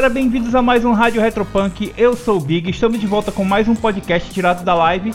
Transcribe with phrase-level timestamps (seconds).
[0.00, 1.92] Galera, bem-vindos a mais um Rádio Retropunk.
[1.94, 5.12] Eu sou o Big, estamos de volta com mais um podcast tirado da live.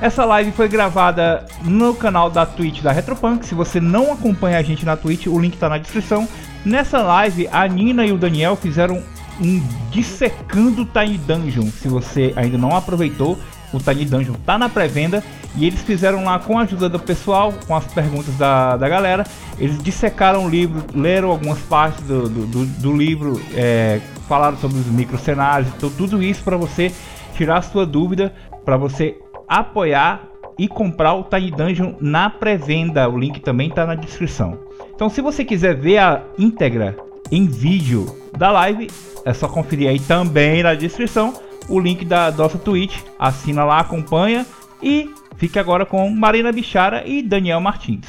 [0.00, 3.44] Essa live foi gravada no canal da Twitch da Retropunk.
[3.44, 6.28] Se você não acompanha a gente na Twitch, o link tá na descrição.
[6.64, 9.02] Nessa live, a Nina e o Daniel fizeram
[9.40, 11.66] um dissecando Tiny Dungeon.
[11.72, 13.36] Se você ainda não aproveitou,
[13.72, 15.22] o Tiny Dungeon tá na pré-venda
[15.56, 19.24] e eles fizeram lá com a ajuda do pessoal, com as perguntas da, da galera.
[19.58, 24.78] Eles dissecaram o livro, leram algumas partes do, do, do, do livro, é, falaram sobre
[24.78, 26.92] os microcenários, então tudo isso para você
[27.34, 28.32] tirar a sua dúvida,
[28.64, 29.16] para você
[29.48, 33.08] apoiar e comprar o Tiny Dungeon na pré-venda.
[33.08, 34.58] O link também está na descrição.
[34.94, 36.96] Então, se você quiser ver a íntegra
[37.30, 38.88] em vídeo da live,
[39.24, 41.34] é só conferir aí também na descrição
[41.68, 42.96] o link da nossa Twitch.
[43.18, 44.46] Assina lá, acompanha
[44.82, 48.06] e fique agora com Marina Bichara e Daniel Martins.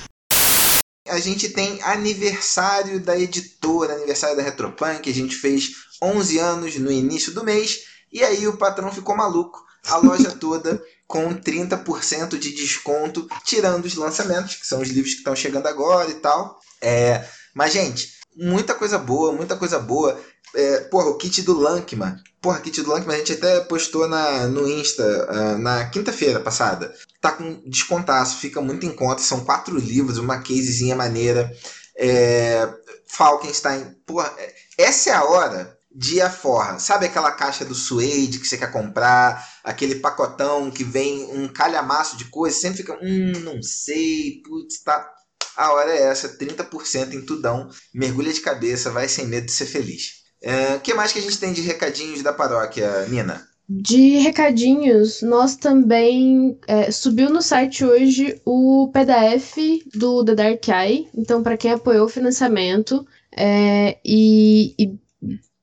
[1.08, 5.10] A gente tem aniversário da editora, aniversário da Retropunk.
[5.10, 7.82] A gente fez 11 anos no início do mês
[8.12, 9.64] e aí o patrão ficou maluco.
[9.88, 15.20] A loja toda com 30% de desconto, tirando os lançamentos, que são os livros que
[15.20, 16.60] estão chegando agora e tal.
[16.82, 20.20] É, mas, gente, muita coisa boa, muita coisa boa.
[20.56, 22.16] É, porra, o kit do Lankman.
[22.42, 26.94] Porra, kit do Lankman a gente até postou na, no Insta uh, na quinta-feira passada.
[27.20, 29.22] Tá com descontaço, fica muito em conta.
[29.22, 31.52] São quatro livros, uma casezinha maneira.
[31.98, 32.68] É,
[33.08, 33.96] Falkenstein.
[34.06, 36.80] Porra, é, essa é a hora de aforra.
[36.80, 39.48] Sabe aquela caixa do suede que você quer comprar?
[39.64, 42.58] Aquele pacotão que vem um calhamaço de coisa?
[42.58, 45.10] Sempre fica, hum, não sei, putz, tá.
[45.56, 47.70] A hora é essa, 30% em tudão.
[47.94, 50.23] Mergulha de cabeça, vai sem medo de ser feliz.
[50.44, 53.48] O é, que mais que a gente tem de recadinhos da paróquia, Nina?
[53.70, 59.58] De recadinhos, nós também é, subiu no site hoje o PDF
[59.96, 61.08] do The Dark Eye.
[61.16, 65.00] Então, para quem apoiou o financiamento é, e, e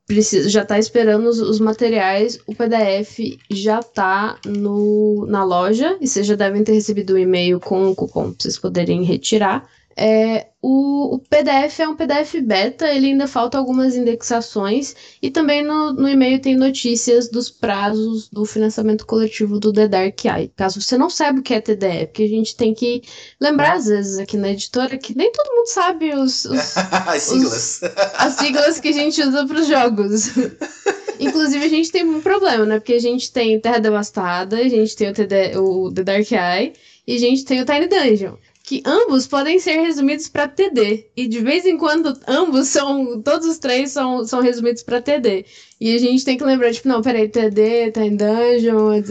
[0.06, 6.26] precisa, já está esperando os, os, materiais, o PDF já está na loja e vocês
[6.26, 9.68] já devem ter recebido o um e-mail com o cupom para vocês poderem retirar.
[10.02, 15.62] É, o, o, PDF é um PDF beta, ele ainda falta algumas indexações e também
[15.62, 20.50] no, no e-mail tem notícias dos prazos do financiamento coletivo do The Dark Eye.
[20.56, 23.02] Caso você não saiba o que é TDE, porque a gente tem que
[23.38, 27.52] lembrar às vezes aqui na editora que nem todo mundo sabe os, os as siglas.
[27.52, 27.82] Os,
[28.14, 30.30] as siglas que a gente usa para os jogos.
[31.20, 32.78] Inclusive, a gente tem um problema, né?
[32.78, 36.72] Porque a gente tem Terra Devastada, a gente tem o, TD, o The Dark Eye
[37.06, 38.36] e a gente tem o Tiny Dungeon
[38.70, 41.10] que ambos podem ser resumidos para TD.
[41.16, 45.44] E de vez em quando ambos são, todos os três são, são resumidos para TD.
[45.80, 49.02] E a gente tem que lembrar, tipo, não, peraí, TD, Tiny Dungeon,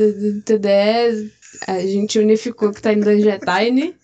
[0.45, 0.69] TD,
[1.67, 3.95] a gente unificou que Tiny Dungeon é Tiny.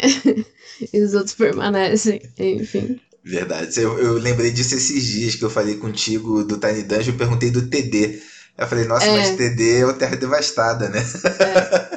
[0.90, 2.98] e os outros permanecem, enfim.
[3.22, 3.82] Verdade.
[3.82, 7.50] Eu, eu lembrei disso esses dias que eu falei contigo do Tiny Dungeon, eu perguntei
[7.50, 8.18] do TD.
[8.56, 9.14] Eu falei, nossa, é.
[9.14, 11.04] mas TD é o Terra Devastada, né?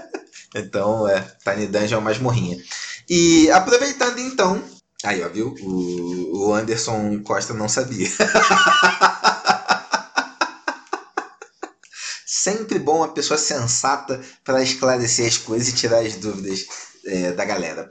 [0.04, 0.07] É.
[0.60, 2.58] Então, é, Tiny Dungeon é mais morrinha.
[3.10, 4.64] E aproveitando então.
[5.04, 5.54] Aí, ó, viu?
[5.62, 8.10] O, o Anderson Costa não sabia.
[12.26, 16.66] Sempre bom uma pessoa sensata para esclarecer as coisas e tirar as dúvidas
[17.06, 17.88] é, da galera.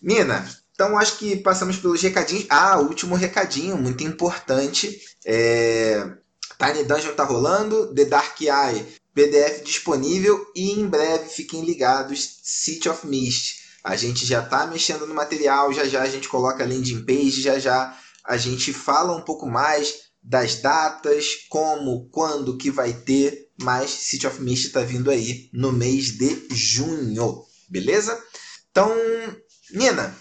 [0.00, 2.46] Mina, então acho que passamos pelos recadinhos.
[2.48, 5.00] Ah, último recadinho, muito importante.
[5.24, 6.10] É...
[6.58, 12.88] Tiny Dungeon tá rolando, The Dark Eye PDF disponível e em breve fiquem ligados City
[12.88, 13.62] of Mist.
[13.84, 17.42] A gente já está mexendo no material, já já a gente coloca a landing page,
[17.42, 23.48] já já a gente fala um pouco mais das datas, como, quando que vai ter,
[23.60, 28.22] mas City of Mist está vindo aí no mês de junho, beleza?
[28.70, 28.90] Então,
[29.72, 30.16] Nina,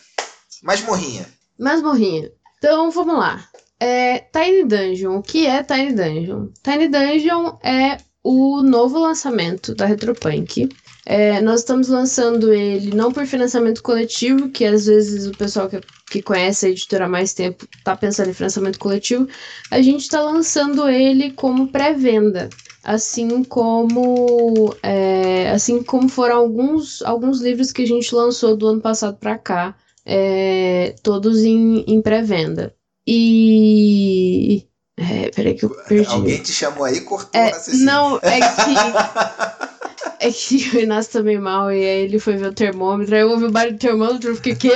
[0.63, 1.27] mais morrinha.
[1.59, 2.31] Mais morrinha.
[2.57, 3.47] Então, vamos lá.
[3.79, 5.17] É, Tiny Dungeon.
[5.17, 6.49] O que é Tiny Dungeon?
[6.63, 10.69] Tiny Dungeon é o novo lançamento da Retropunk.
[11.05, 15.81] É, nós estamos lançando ele não por financiamento coletivo, que às vezes o pessoal que,
[16.11, 19.27] que conhece a editora há mais tempo está pensando em financiamento coletivo.
[19.71, 22.49] A gente está lançando ele como pré-venda.
[22.83, 28.81] Assim como é, assim como foram alguns, alguns livros que a gente lançou do ano
[28.81, 29.75] passado para cá,
[30.05, 32.75] é, todos em, em pré-venda.
[33.05, 34.65] E
[35.01, 36.11] é, peraí que eu perdi.
[36.11, 39.71] Alguém te chamou aí e cortou é, Não, é que.
[40.27, 43.15] é que o Inácio tá mal e aí ele foi ver o termômetro.
[43.15, 44.69] Aí eu ouvi o barulho do termômetro eu fiquei, quê?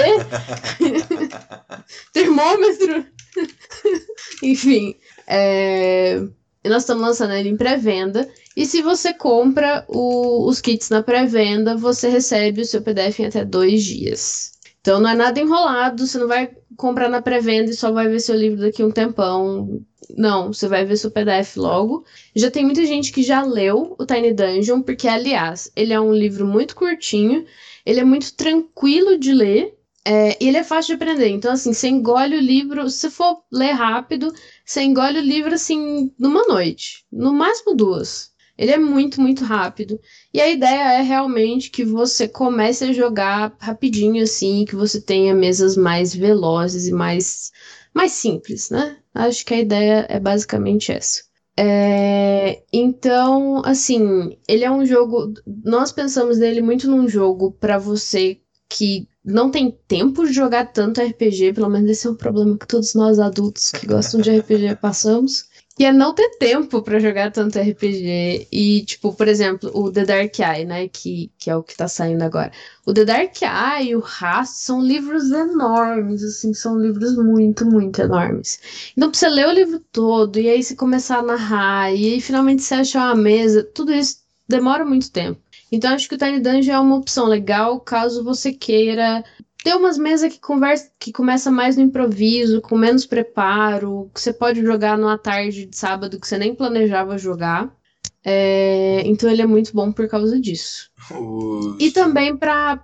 [2.12, 3.06] termômetro?
[4.42, 4.95] Enfim.
[5.27, 6.19] É...
[6.66, 8.28] Nós estamos lançando ele em pré-venda.
[8.57, 13.28] E se você compra o, os kits na pré-venda, você recebe o seu PDF em
[13.28, 14.55] até dois dias.
[14.85, 16.47] Então não é nada enrolado, você não vai
[16.77, 19.83] comprar na pré-venda e só vai ver seu livro daqui um tempão.
[20.15, 22.05] Não, você vai ver seu PDF logo.
[22.35, 26.13] Já tem muita gente que já leu o Tiny Dungeon, porque, aliás, ele é um
[26.13, 27.43] livro muito curtinho,
[27.83, 29.75] ele é muito tranquilo de ler.
[30.07, 31.29] É, e ele é fácil de aprender.
[31.29, 34.31] Então, assim, você engole o livro, se for ler rápido,
[34.63, 37.03] você engole o livro, assim, numa noite.
[37.11, 38.34] No máximo duas.
[38.57, 40.00] Ele é muito, muito rápido.
[40.34, 45.36] E a ideia é realmente que você comece a jogar rapidinho, assim, que você tenha
[45.36, 47.52] mesas mais velozes e mais,
[47.94, 48.98] mais simples, né?
[49.13, 51.24] Acho que a ideia é basicamente essa.
[51.57, 55.34] É, então, assim, ele é um jogo.
[55.63, 61.02] Nós pensamos nele muito num jogo para você que não tem tempo de jogar tanto
[61.02, 64.75] RPG, pelo menos esse é um problema que todos nós adultos que gostam de RPG
[64.81, 68.48] passamos, que é não ter tempo para jogar tanto RPG.
[68.51, 71.88] E, tipo, por exemplo, o The Dark Eye, né, que, que é o que tá
[71.88, 72.51] saindo agora.
[72.86, 78.01] O The Dark Eye e o Rastro são livros enormes, assim, são livros muito, muito
[78.01, 78.60] enormes.
[78.95, 82.21] Então, pra você ler o livro todo, e aí você começar a narrar, e aí
[82.21, 85.42] finalmente você achar uma mesa, tudo isso demora muito tempo.
[85.71, 89.24] Então acho que o Tiny Dungeon é uma opção legal caso você queira
[89.65, 94.31] ter umas mesas que conversa, que começa mais no improviso, com menos preparo, que você
[94.31, 97.75] pode jogar numa tarde de sábado que você nem planejava jogar.
[98.23, 100.91] É, então ele é muito bom por causa disso.
[101.12, 101.77] Os...
[101.79, 102.79] E também para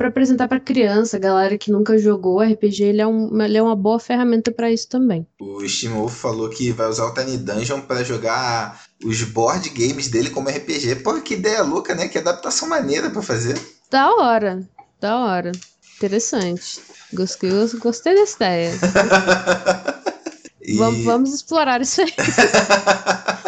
[0.00, 4.00] apresentar para criança, galera que nunca jogou RPG, ele é, um, ele é uma boa
[4.00, 5.24] ferramenta para isso também.
[5.40, 10.30] O Wolf falou que vai usar o Tiny Dungeon para jogar os board games dele
[10.30, 10.96] como RPG.
[11.04, 12.08] Pô, que ideia louca, né?
[12.08, 13.56] Que adaptação maneira para fazer.
[13.88, 14.68] Da hora,
[15.00, 15.52] da hora.
[15.96, 16.80] Interessante.
[17.12, 18.72] Gostei, gostei dessa ideia.
[20.60, 20.76] e...
[20.76, 22.12] vamos, vamos explorar isso aí.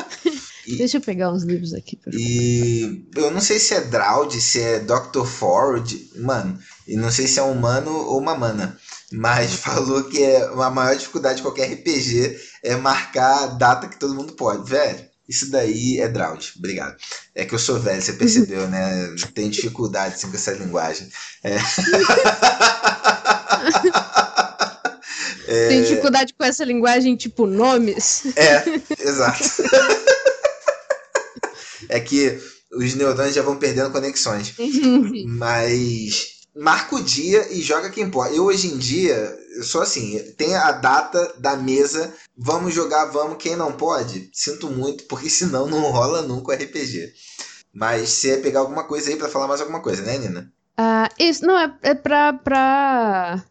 [0.69, 1.97] E, Deixa eu pegar uns livros aqui.
[1.97, 5.25] Pra e eu não sei se é Draud, se é Dr.
[5.25, 6.59] Ford, mano.
[6.87, 8.79] E não sei se é um humano ou uma mana.
[9.11, 13.99] Mas falou que é a maior dificuldade de qualquer RPG é marcar a data que
[13.99, 14.69] todo mundo pode.
[14.69, 16.55] Velho, isso daí é Draud.
[16.57, 16.97] Obrigado.
[17.35, 19.15] É que eu sou velho, você percebeu, né?
[19.35, 21.09] Tem dificuldade assim, com essa linguagem.
[21.45, 21.57] É.
[25.47, 25.69] é...
[25.69, 28.23] Tem dificuldade com essa linguagem, tipo nomes?
[28.37, 28.65] É,
[28.99, 29.45] exato
[31.91, 32.39] é que
[32.73, 34.55] os neurônios já vão perdendo conexões.
[35.27, 38.37] Mas marca o dia e joga quem pode.
[38.37, 39.15] Eu hoje em dia,
[39.57, 44.69] eu sou assim, tem a data da mesa, vamos jogar, vamos, quem não pode, sinto
[44.69, 47.13] muito, porque senão não rola nunca o RPG.
[47.73, 50.53] Mas você ia pegar alguma coisa aí para falar mais alguma coisa, né, Nina?
[50.79, 53.45] Uh, isso, não, é, é pra, pra,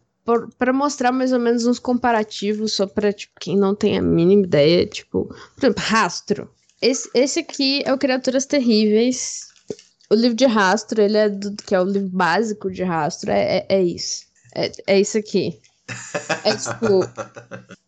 [0.58, 4.44] pra mostrar mais ou menos uns comparativos, só pra, tipo, quem não tem a mínima
[4.44, 6.50] ideia, tipo, por exemplo, rastro.
[6.80, 9.47] Esse, esse aqui é o Criaturas Terríveis.
[10.10, 13.58] O livro de rastro, ele é do, que é o livro básico de rastro, é,
[13.58, 14.26] é, é isso.
[14.54, 15.60] É, é isso aqui.
[16.44, 17.00] É tipo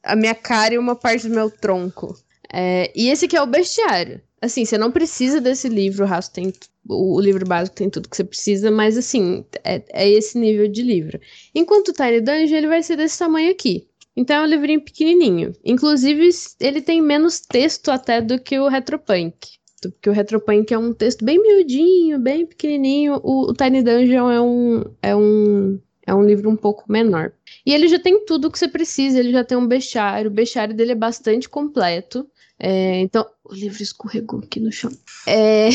[0.02, 2.17] a minha cara e uma parte do meu tronco.
[2.52, 4.20] É, e esse aqui é o bestiário.
[4.40, 6.52] Assim, você não precisa desse livro, o rastro tem.
[6.88, 10.82] O, livro básico tem tudo que você precisa, mas assim, é, é esse nível de
[10.82, 11.20] livro.
[11.55, 13.87] Enquanto o Tiny Dungeon, ele vai ser desse tamanho aqui.
[14.17, 15.52] Então é um livrinho pequenininho.
[15.64, 19.59] Inclusive, ele tem menos texto até do que o Retropunk.
[19.89, 23.20] Porque o Retropunk é um texto bem miudinho, bem pequenininho.
[23.22, 27.32] O, o Tiny Dungeon é um, é, um, é um livro um pouco menor.
[27.65, 29.19] E ele já tem tudo o que você precisa.
[29.19, 30.31] Ele já tem um bestiário.
[30.31, 32.27] O bestiário dele é bastante completo.
[32.58, 34.91] É, então, o livro escorregou aqui no chão.
[35.27, 35.70] É,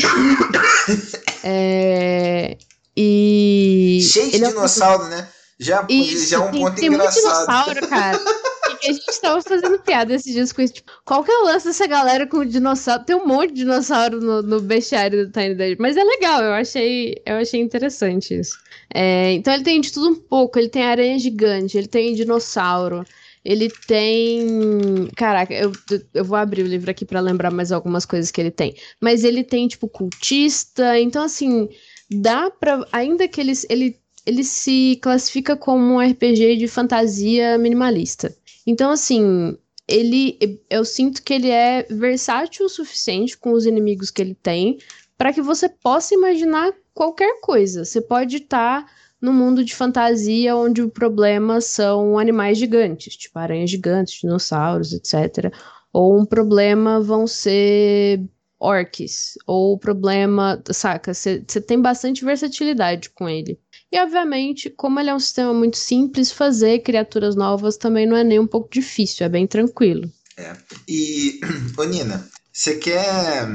[1.42, 2.56] é,
[2.96, 3.98] e.
[4.02, 5.10] Cheio de dinossauro, é um...
[5.10, 5.28] né?
[5.58, 7.46] Já, Isso, já é um tem, ponto tem engraçado.
[7.46, 8.20] Tem muito dinossauro, cara.
[8.82, 10.74] a gente tava fazendo piada esses dias com isso.
[10.74, 13.04] Tipo, qual que é o lance dessa galera com dinossauro?
[13.04, 15.76] Tem um monte de dinossauro no, no bestiário do Tiny Dungeon.
[15.78, 18.58] Mas é legal, eu achei, eu achei interessante isso.
[18.92, 20.58] É, então ele tem de tudo um pouco.
[20.58, 23.04] Ele tem aranha gigante, ele tem dinossauro.
[23.44, 25.08] Ele tem.
[25.16, 25.70] Caraca, eu,
[26.12, 28.74] eu vou abrir o livro aqui para lembrar mais algumas coisas que ele tem.
[29.00, 30.98] Mas ele tem, tipo, cultista.
[30.98, 31.68] Então, assim,
[32.10, 32.84] dá pra.
[32.90, 38.36] Ainda que ele, ele ele se classifica como um RPG de fantasia minimalista.
[38.66, 39.56] Então, assim,
[39.88, 44.78] ele eu sinto que ele é versátil o suficiente com os inimigos que ele tem
[45.16, 47.84] para que você possa imaginar qualquer coisa.
[47.84, 53.38] Você pode estar tá no mundo de fantasia onde o problema são animais gigantes, tipo
[53.38, 55.52] aranhas gigantes, dinossauros, etc.
[55.92, 58.22] Ou um problema vão ser
[58.58, 61.14] orcs, ou o problema, saca?
[61.14, 63.58] Você tem bastante versatilidade com ele.
[63.90, 68.24] E, obviamente, como ele é um sistema muito simples, fazer criaturas novas também não é
[68.24, 70.10] nem um pouco difícil, é bem tranquilo.
[70.36, 70.56] É.
[70.88, 71.40] E,
[71.78, 73.48] ô Nina, você quer.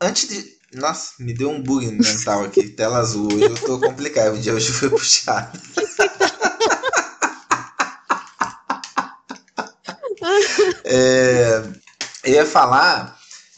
[0.00, 0.56] Antes de.
[0.74, 3.32] Nossa, me deu um bug mental aqui, tela azul.
[3.32, 5.56] Hoje eu tô complicado, o dia hoje foi puxado.
[10.84, 11.62] é,
[12.24, 13.15] eu ia falar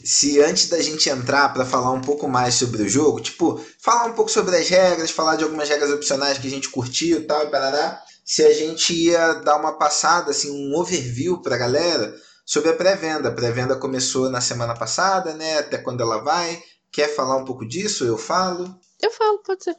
[0.09, 4.07] se antes da gente entrar para falar um pouco mais sobre o jogo, tipo, falar
[4.07, 7.25] um pouco sobre as regras, falar de algumas regras opcionais que a gente curtiu e
[7.25, 12.15] tal, e parará, se a gente ia dar uma passada, assim, um overview pra galera
[12.47, 13.29] sobre a pré-venda.
[13.29, 15.59] A pré-venda começou na semana passada, né?
[15.59, 16.59] Até quando ela vai.
[16.91, 18.07] Quer falar um pouco disso?
[18.07, 18.75] Eu falo?
[19.03, 19.77] Eu falo, pode ser.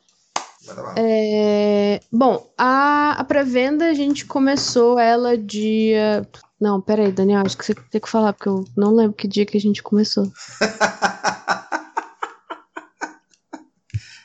[0.96, 2.00] É...
[2.12, 6.24] Bom, a, a pré-venda a gente começou ela dia.
[6.60, 9.46] Não, peraí, Daniel, acho que você tem que falar, porque eu não lembro que dia
[9.46, 10.32] que a gente começou.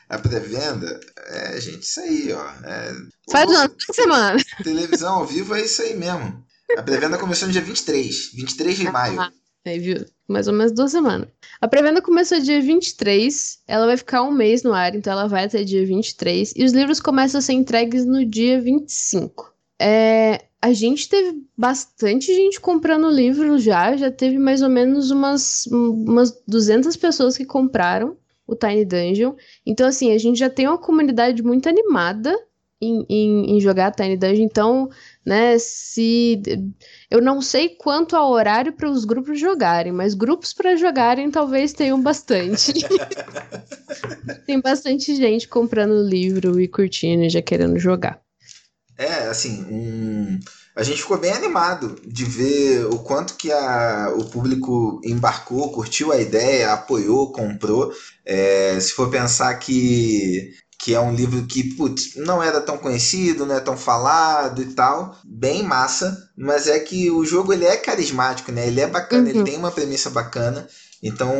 [0.09, 2.49] a pré-venda é, gente, isso aí, ó.
[2.63, 2.93] É...
[3.31, 4.37] Faz uma semana.
[4.63, 6.45] Televisão ao vivo é isso aí mesmo.
[6.77, 9.19] A pré-venda começou no dia 23, 23 de maio.
[9.19, 9.31] Ah,
[9.65, 10.05] aí, viu?
[10.27, 11.29] Mais ou menos duas semanas.
[11.61, 15.45] A pré-venda começou dia 23, ela vai ficar um mês no ar, então ela vai
[15.45, 19.53] até dia 23, e os livros começam a ser entregues no dia 25.
[19.79, 25.67] É, a gente teve bastante gente comprando livro já, já teve mais ou menos umas,
[25.67, 28.17] umas 200 pessoas que compraram
[28.47, 29.35] o Tiny Dungeon.
[29.63, 32.35] Então, assim, a gente já tem uma comunidade muito animada
[32.81, 34.43] em, em, em jogar Tiny Dungeon.
[34.43, 34.89] Então,
[35.23, 36.41] né, se.
[37.11, 41.73] Eu não sei quanto ao horário para os grupos jogarem, mas grupos para jogarem talvez
[41.73, 42.73] tenham bastante.
[44.47, 48.24] tem bastante gente comprando livro e curtindo e já querendo jogar.
[48.97, 50.39] É, assim, um
[50.75, 56.11] a gente ficou bem animado de ver o quanto que a, o público embarcou, curtiu
[56.11, 57.93] a ideia, apoiou, comprou.
[58.25, 63.45] É, se for pensar que, que é um livro que putz, não era tão conhecido,
[63.45, 67.77] não é tão falado e tal, bem massa, mas é que o jogo ele é
[67.77, 68.67] carismático, né?
[68.67, 69.29] Ele é bacana, uhum.
[69.29, 70.67] ele tem uma premissa bacana.
[71.07, 71.31] Então,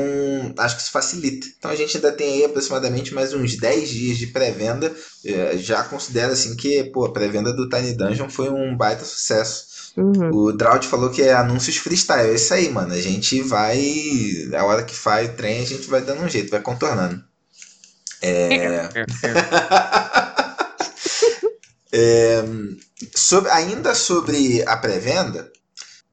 [0.59, 1.47] acho que isso facilita.
[1.57, 4.93] Então, a gente ainda tem aí aproximadamente mais uns 10 dias de pré-venda.
[5.25, 9.65] É, já considero assim que pô, a pré-venda do Tiny Dungeon foi um baita sucesso.
[9.97, 10.29] Uhum.
[10.31, 12.29] O Drought falou que é anúncios freestyle.
[12.29, 12.93] É isso aí, mano.
[12.93, 13.81] A gente vai.
[14.55, 17.23] A hora que faz o trem, a gente vai dando um jeito, vai contornando.
[18.21, 18.89] É.
[21.91, 22.43] é
[23.15, 25.51] sobre, ainda sobre a pré-venda,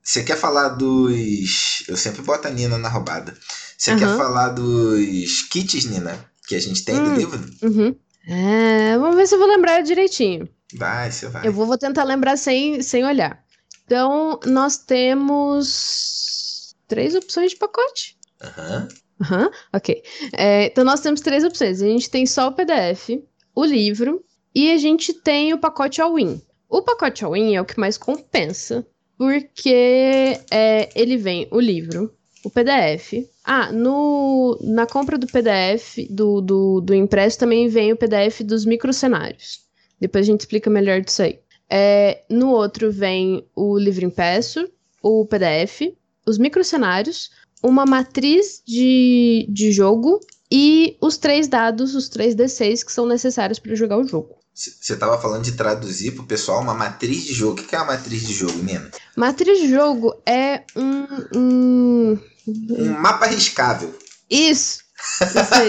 [0.03, 1.85] você quer falar dos.
[1.89, 3.37] Eu sempre boto a Nina na roubada.
[3.79, 3.99] Você uhum.
[3.99, 6.25] quer falar dos kits, Nina?
[6.47, 7.51] Que a gente tem hum, do livro?
[7.63, 7.97] Uhum.
[8.27, 10.49] É, vamos ver se eu vou lembrar direitinho.
[10.75, 11.47] Vai, você vai.
[11.47, 13.43] Eu vou, vou tentar lembrar sem, sem olhar.
[13.85, 18.17] Então, nós temos três opções de pacote.
[18.43, 18.89] Aham.
[18.89, 19.03] Uhum.
[19.23, 20.03] Uhum, ok.
[20.33, 21.81] É, então, nós temos três opções.
[21.81, 23.11] A gente tem só o PDF,
[23.55, 26.41] o livro e a gente tem o pacote all-in.
[26.69, 28.87] O pacote all-in é o que mais compensa,
[29.23, 32.13] porque é, ele vem o livro,
[32.45, 33.25] o PDF.
[33.45, 38.65] Ah, no, na compra do PDF, do, do, do impresso, também vem o PDF dos
[38.65, 39.61] microcenários.
[40.01, 41.39] Depois a gente explica melhor disso aí.
[41.71, 44.69] É, no outro vem o livro impresso,
[45.01, 45.95] o PDF,
[46.27, 47.31] os microcenários,
[47.63, 50.19] uma matriz de, de jogo
[50.51, 54.42] e os três dados, os três D6 que são necessários para jogar o jogo.
[54.55, 57.61] Você estava falando de traduzir para o pessoal uma matriz de jogo.
[57.61, 58.91] O que é uma matriz de jogo, Nina?
[59.17, 61.07] Matriz de jogo é um.
[61.35, 63.97] Um, um mapa riscável.
[64.31, 64.83] Isso!
[65.21, 65.69] Isso aí.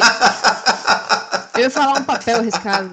[1.55, 2.89] Eu ia falar um papel riscável.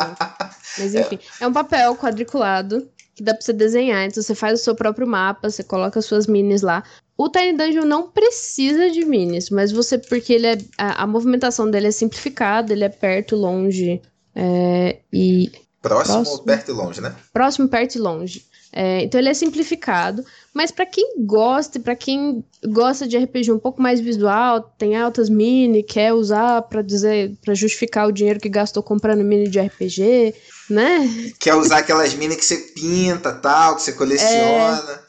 [0.78, 1.44] Mas enfim, é.
[1.44, 4.04] é um papel quadriculado que dá para você desenhar.
[4.04, 6.84] Então você faz o seu próprio mapa, você coloca as suas minis lá.
[7.16, 10.58] O Tiny Dungeon não precisa de minis, mas você, porque ele é.
[10.78, 14.00] A, a movimentação dele é simplificada, ele é perto, longe.
[14.34, 17.16] É, e Próximo, Próximo, perto e longe, né?
[17.32, 18.44] Próximo, perto e longe.
[18.72, 23.58] É, então ele é simplificado, mas para quem gosta, para quem gosta de RPG um
[23.58, 28.48] pouco mais visual, tem altas mini, quer usar para dizer, para justificar o dinheiro que
[28.48, 30.34] gastou comprando mini de RPG,
[30.70, 31.32] né?
[31.38, 35.02] Quer usar aquelas mini que você pinta, tal, que você coleciona.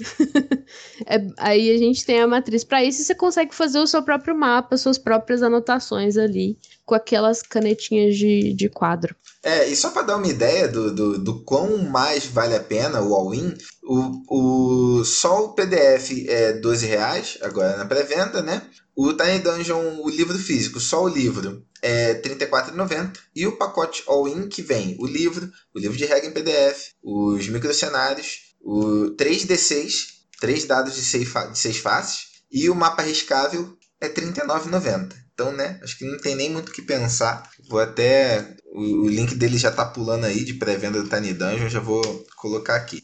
[1.08, 1.16] É...
[1.16, 4.04] é, aí a gente tem a matriz para isso e você consegue fazer o seu
[4.04, 9.16] próprio mapa, suas próprias anotações ali com aquelas canetinhas de, de quadro.
[9.44, 13.02] É, e só para dar uma ideia do, do, do quão mais vale a pena
[13.02, 13.54] o all-in,
[13.84, 18.62] o, o, só o PDF é 12 reais agora na pré-venda, né?
[18.96, 23.18] O Tiny Dungeon, o livro físico, só o livro, é R$ 34,90.
[23.36, 27.48] E o pacote all-in que vem o livro, o livro de regra em PDF, os
[27.48, 30.08] microcenários, o 3D6,
[30.40, 32.20] 3 dados de 6, de 6 faces,
[32.52, 35.14] e o mapa riscável é R$ 39,90.
[35.34, 37.50] Então, né, acho que não tem nem muito o que pensar.
[37.68, 38.56] Vou até.
[38.74, 42.02] O, o link dele já tá pulando aí de pré-venda do Tiny Dungeon, já vou
[42.36, 43.04] colocar aqui.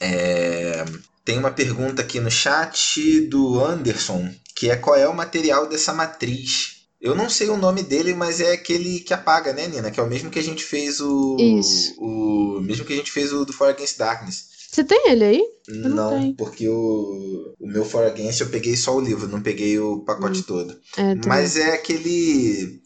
[0.00, 0.84] É,
[1.28, 5.92] tem uma pergunta aqui no chat do Anderson, que é qual é o material dessa
[5.92, 6.86] matriz.
[6.98, 9.90] Eu não sei o nome dele, mas é aquele que apaga, né, Nina?
[9.90, 11.36] Que é o mesmo que a gente fez o.
[11.38, 11.94] Isso.
[11.98, 14.44] O mesmo que a gente fez o do For Against Darkness.
[14.70, 15.42] Você tem ele aí?
[15.68, 16.34] Não, não tenho.
[16.34, 20.40] porque o, o meu For Against eu peguei só o livro, não peguei o pacote
[20.40, 20.44] Hum.
[20.46, 20.80] todo.
[20.96, 21.14] É.
[21.26, 22.80] Mas é aquele.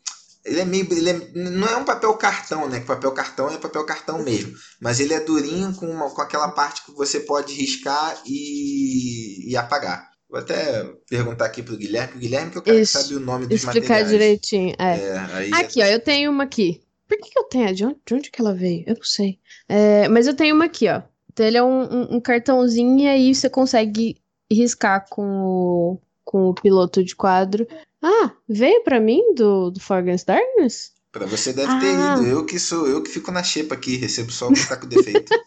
[0.45, 0.87] Ele é meio.
[0.93, 2.81] Ele é- não é um papel cartão, né?
[2.81, 4.53] Que papel cartão é papel cartão mesmo.
[4.81, 9.57] Mas ele é durinho com, uma- com aquela parte que você pode riscar e, e
[9.57, 10.11] apagar.
[10.29, 12.97] Vou até perguntar aqui pro Guilherme, o Guilherme que é o cara Isso.
[12.99, 14.09] que sabe o nome dos Explicar materiais.
[14.11, 14.75] direitinho.
[14.79, 14.95] É.
[14.99, 16.81] É, aí Aqui, ó, eu tenho uma aqui.
[17.07, 17.75] Por que, que eu tenho?
[17.75, 18.85] De onde, de onde que ela veio?
[18.87, 19.39] Eu não sei.
[19.69, 21.03] É, mas eu tenho uma aqui, ó.
[21.31, 24.17] Então ele é um, um- um cartãozinho e aí você consegue
[24.51, 27.67] riscar com o, com o piloto de quadro.
[28.03, 30.91] Ah, veio pra mim do, do For Against Darkness?
[31.13, 32.17] Pra você deve ter Ah.
[32.19, 32.27] ido.
[32.27, 34.87] Eu que sou, eu que fico na xepa aqui, recebo só o que tá com
[34.89, 35.33] defeito.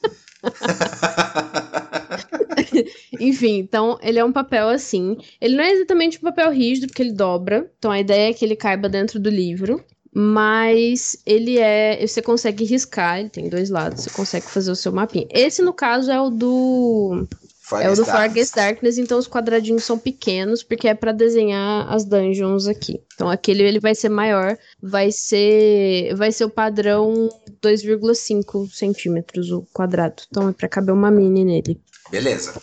[3.20, 5.18] Enfim, então ele é um papel assim.
[5.42, 7.72] Ele não é exatamente um papel rígido, porque ele dobra.
[7.78, 9.84] Então a ideia é que ele caiba dentro do livro.
[10.18, 12.06] Mas ele é.
[12.06, 15.28] Você consegue riscar, ele tem dois lados, você consegue fazer o seu mapinha.
[15.30, 17.28] Esse, no caso, é o do.
[17.74, 18.98] É o do For Darkness.
[18.98, 23.02] Então os quadradinhos são pequenos, porque é pra desenhar as dungeons aqui.
[23.14, 27.30] Então aquele ele vai ser maior, vai ser vai ser o padrão
[27.62, 30.24] 2,5 centímetros o quadrado.
[30.30, 31.82] Então é pra caber uma mini nele.
[32.12, 32.54] Beleza.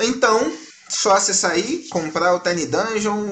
[0.00, 0.52] Então,
[0.88, 3.28] só acessar aí, comprar o Tiny Dungeon,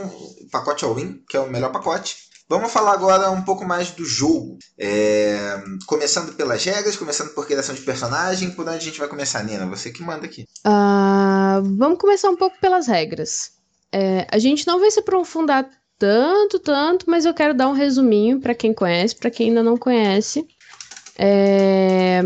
[0.50, 2.27] pacote all-in, que é o melhor pacote.
[2.48, 4.58] Vamos falar agora um pouco mais do jogo.
[4.78, 8.50] É, Começando pelas regras, começando por criação de personagem.
[8.50, 9.66] Por onde a gente vai começar, Nina?
[9.66, 10.46] Você que manda aqui.
[10.64, 13.50] Ah, vamos começar um pouco pelas regras.
[13.92, 18.40] É, a gente não vai se aprofundar tanto, tanto, mas eu quero dar um resuminho
[18.40, 20.46] pra quem conhece, pra quem ainda não conhece,
[21.18, 22.22] é,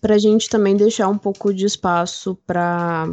[0.00, 3.08] para a gente também deixar um pouco de espaço para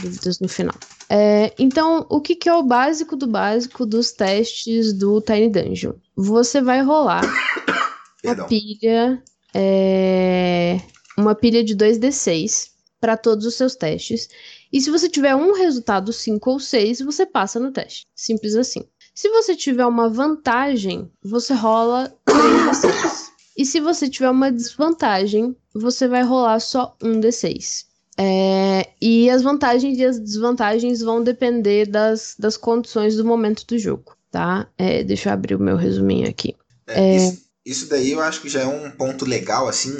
[0.00, 0.74] dúvidas no final.
[1.16, 5.92] É, então, o que, que é o básico do básico dos testes do Tiny Dungeon?
[6.16, 7.22] Você vai rolar
[8.24, 9.22] uma pilha,
[9.54, 10.80] é,
[11.16, 14.28] uma pilha de 2d6 para todos os seus testes.
[14.72, 18.08] E se você tiver um resultado 5 ou 6, você passa no teste.
[18.12, 18.82] Simples assim.
[19.14, 23.28] Se você tiver uma vantagem, você rola 3d6.
[23.56, 27.84] E se você tiver uma desvantagem, você vai rolar só um d6.
[28.16, 33.78] É, e as vantagens e as desvantagens vão depender das, das condições do momento do
[33.78, 34.68] jogo, tá?
[34.78, 36.54] É, deixa eu abrir o meu resuminho aqui.
[36.86, 39.92] É, Isso, isso daí eu acho que já é um ponto legal, assim.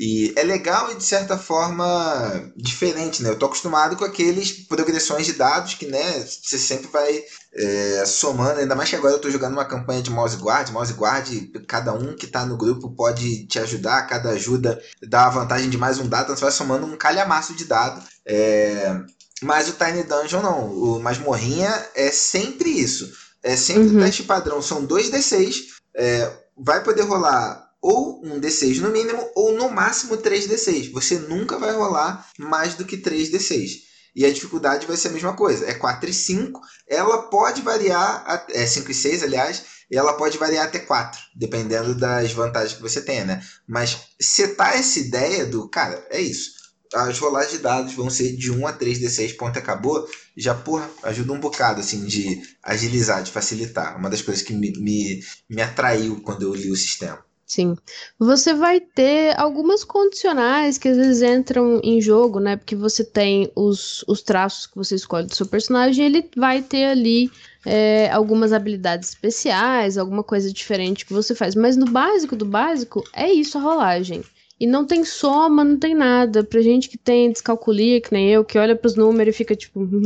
[0.00, 3.30] E é legal e de certa forma diferente, né?
[3.30, 8.60] Eu tô acostumado com aqueles progressões de dados que, né, você sempre vai é, somando,
[8.60, 11.28] ainda mais que agora eu tô jogando uma campanha de mouse guard, mouse guard,
[11.66, 15.76] cada um que tá no grupo pode te ajudar, cada ajuda dá a vantagem de
[15.76, 18.00] mais um dado, então você vai somando um calhamaço de dado.
[18.24, 19.00] É,
[19.42, 23.12] mas o Tiny Dungeon não, o Masmorrinha é sempre isso.
[23.42, 23.96] É sempre Uhum.
[23.98, 25.54] o teste padrão, são dois D6,
[25.96, 30.92] é, vai poder rolar ou um D6 no mínimo, ou no máximo 3D6.
[30.92, 33.88] Você nunca vai rolar mais do que 3D6.
[34.16, 35.64] E a dificuldade vai ser a mesma coisa.
[35.66, 36.60] É 4 e 5.
[36.88, 38.46] Ela pode variar.
[38.50, 39.62] É 5 e 6, aliás.
[39.90, 43.42] E ela pode variar até 4, dependendo das vantagens que você tenha, né?
[43.66, 45.68] Mas setar essa ideia do.
[45.68, 46.58] Cara, é isso.
[46.92, 50.06] As rolagens de dados vão ser de 1 a 3D6, ponto e acabou.
[50.36, 53.96] Já, porra, ajuda um bocado, assim, de agilizar, de facilitar.
[53.96, 57.24] Uma das coisas que me, me, me atraiu quando eu li o sistema.
[57.48, 57.76] Sim.
[58.18, 62.56] Você vai ter algumas condicionais que às vezes entram em jogo, né?
[62.56, 66.84] Porque você tem os, os traços que você escolhe do seu personagem, ele vai ter
[66.84, 67.30] ali
[67.64, 71.54] é, algumas habilidades especiais, alguma coisa diferente que você faz.
[71.54, 74.22] Mas no básico do básico, é isso a rolagem.
[74.60, 76.44] E não tem soma, não tem nada.
[76.44, 79.88] Pra gente que tem descalculia, que nem eu, que olha pros números e fica tipo.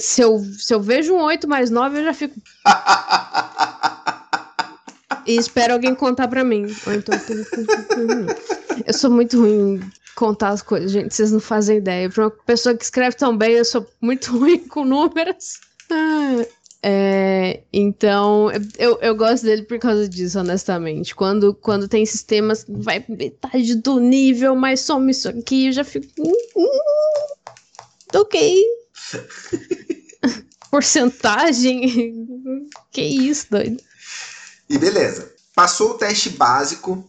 [0.00, 2.34] Se eu, se eu vejo um 8 mais 9, eu já fico.
[5.26, 6.66] E espero alguém contar pra mim.
[6.86, 7.14] Ou então.
[8.86, 11.14] Eu sou muito ruim em contar as coisas, gente.
[11.14, 12.08] Vocês não fazem ideia.
[12.08, 15.60] Pra uma pessoa que escreve tão bem, eu sou muito ruim com números.
[16.82, 21.14] É, então, eu, eu gosto dele por causa disso, honestamente.
[21.14, 25.82] Quando, quando tem sistemas que vai metade do nível, mas some isso aqui, eu já
[25.82, 26.06] fico.
[26.20, 26.78] "Hum, hum,
[28.14, 28.62] ok.
[30.70, 32.26] Porcentagem.
[32.92, 33.82] que isso, doido.
[34.68, 35.32] E beleza.
[35.54, 37.08] Passou o teste básico.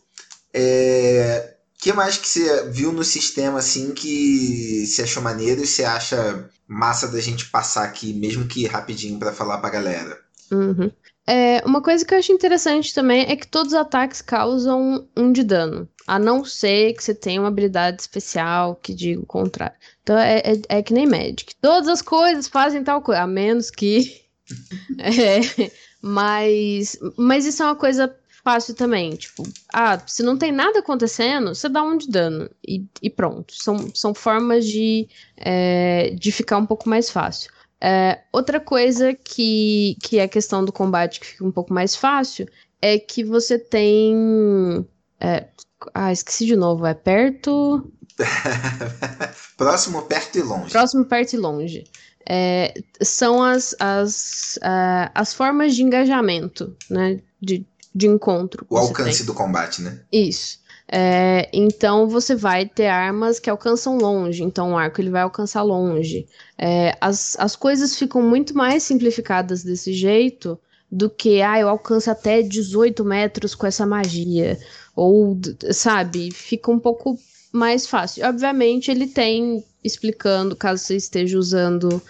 [0.54, 1.56] É...
[1.78, 6.50] que mais que você viu no sistema assim que você achou maneiro e você acha
[6.68, 10.20] massa da gente passar aqui, mesmo que rapidinho pra falar pra galera?
[10.52, 10.92] Uhum.
[11.30, 15.32] É, uma coisa que eu acho interessante também é que todos os ataques causam um
[15.32, 15.88] de dano.
[16.08, 19.76] A não ser que você tenha uma habilidade especial que diga o contrário.
[20.02, 21.54] Então é, é, é que nem Magic.
[21.62, 24.22] Todas as coisas fazem tal coisa, a menos que
[25.00, 25.70] é,
[26.02, 29.16] mas, mas isso é uma coisa fácil também.
[29.16, 33.54] Tipo, ah, se não tem nada acontecendo, você dá um de dano e, e pronto.
[33.54, 37.52] São, são formas de, é, de ficar um pouco mais fácil.
[37.80, 41.96] É, outra coisa que, que é a questão do combate que fica um pouco mais
[41.96, 42.48] fácil
[42.82, 44.88] é que você tem.
[45.20, 45.48] É,
[45.94, 46.86] ah, esqueci de novo.
[46.86, 47.92] É perto.
[49.58, 50.72] Próximo, perto e longe.
[50.72, 51.84] Próximo, perto e longe.
[52.30, 57.20] É, são as, as, uh, as formas de engajamento, né?
[57.42, 58.66] De, de encontro.
[58.70, 60.02] O alcance do combate, né?
[60.12, 60.60] Isso.
[60.90, 65.62] É, então você vai ter armas que alcançam longe, então o arco ele vai alcançar
[65.62, 66.28] longe.
[66.58, 70.58] É, as, as coisas ficam muito mais simplificadas desse jeito
[70.90, 74.58] do que, ah, eu alcanço até 18 metros com essa magia.
[74.96, 75.38] Ou,
[75.72, 77.18] sabe, fica um pouco
[77.52, 78.26] mais fácil.
[78.26, 82.02] Obviamente, ele tem explicando, caso você esteja usando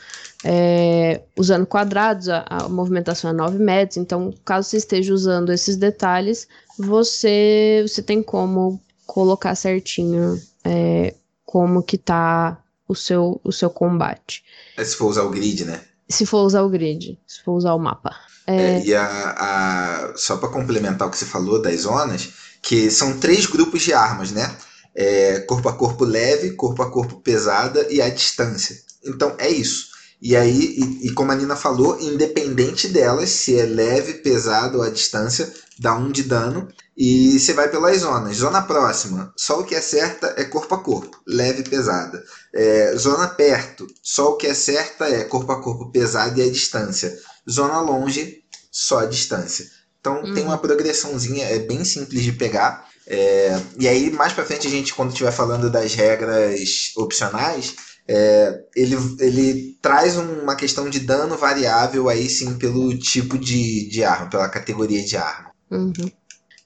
[0.44, 5.76] é, usando quadrados, a, a, movimentação é 9 metros, então caso você esteja usando esses
[5.78, 6.48] detalhes,
[6.78, 14.44] você, você tem como colocar certinho é, como que tá o seu, o seu combate.
[14.78, 15.82] É se for usar o grid, né?
[16.10, 18.16] Se for usar o grid, se for usar o mapa.
[18.46, 18.56] É...
[18.56, 22.30] É, e a, a só para complementar o que você falou das zonas,
[22.62, 24.56] que são três grupos de armas, né?
[25.00, 28.76] É, corpo a corpo leve, corpo a corpo pesada e a distância.
[29.06, 29.90] Então é isso.
[30.20, 34.84] E aí, e, e, como a Nina falou, independente delas, se é leve, pesado ou
[34.84, 36.68] a distância, dá um de dano.
[36.98, 38.38] E você vai pelas zonas.
[38.38, 42.24] Zona próxima, só o que acerta é corpo a corpo, leve e pesada.
[42.54, 47.16] É, zona perto, só o que acerta é corpo a corpo, pesado e a distância.
[47.48, 49.68] Zona longe, só a distância.
[50.00, 50.34] Então uhum.
[50.34, 52.88] tem uma progressãozinha, é bem simples de pegar.
[53.08, 57.74] É, e aí, mais pra frente, a gente, quando estiver falando das regras opcionais,
[58.08, 64.04] é, ele, ele traz uma questão de dano variável aí sim pelo tipo de, de
[64.04, 65.52] arma, pela categoria de arma.
[65.72, 66.12] Uhum.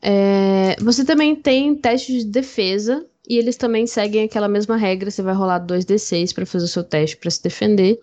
[0.02, 5.12] É, você também tem testes de defesa e eles também seguem aquela mesma regra.
[5.12, 8.00] Você vai rolar 2d6 para fazer o seu teste para se defender.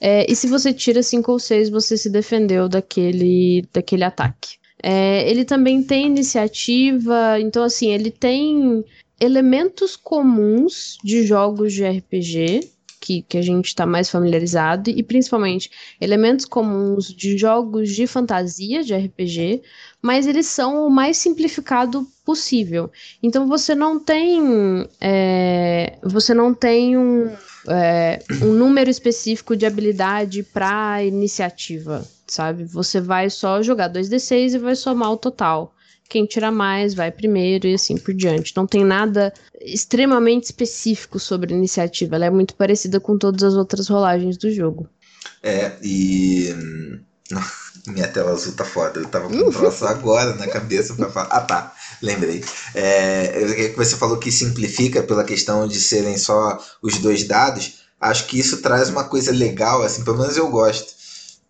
[0.00, 4.58] É, e se você tira 5 ou 6, você se defendeu daquele, daquele ataque.
[4.82, 8.84] É, ele também tem iniciativa, então assim, ele tem
[9.20, 15.70] elementos comuns de jogos de RPG que, que a gente está mais familiarizado, e principalmente
[15.98, 19.62] elementos comuns de jogos de fantasia, de RPG,
[20.02, 22.90] mas eles são o mais simplificado possível.
[23.22, 24.86] Então você não tem.
[25.00, 27.30] É, você não tem um,
[27.68, 32.64] é, um número específico de habilidade para iniciativa, sabe?
[32.64, 35.74] Você vai só jogar 2d6 e vai somar o total
[36.08, 38.56] quem tira mais vai primeiro e assim por diante.
[38.56, 42.16] Não tem nada extremamente específico sobre a iniciativa.
[42.16, 44.88] Ela é muito parecida com todas as outras rolagens do jogo.
[45.42, 46.54] É, e.
[47.86, 49.00] Minha tela azul tá foda.
[49.00, 51.28] Eu tava com um troço agora na cabeça pra falar.
[51.28, 51.74] Ah, tá.
[52.02, 52.44] Lembrei.
[52.74, 57.78] É, você falou que simplifica pela questão de serem só os dois dados.
[57.98, 60.97] Acho que isso traz uma coisa legal, assim, pelo menos eu gosto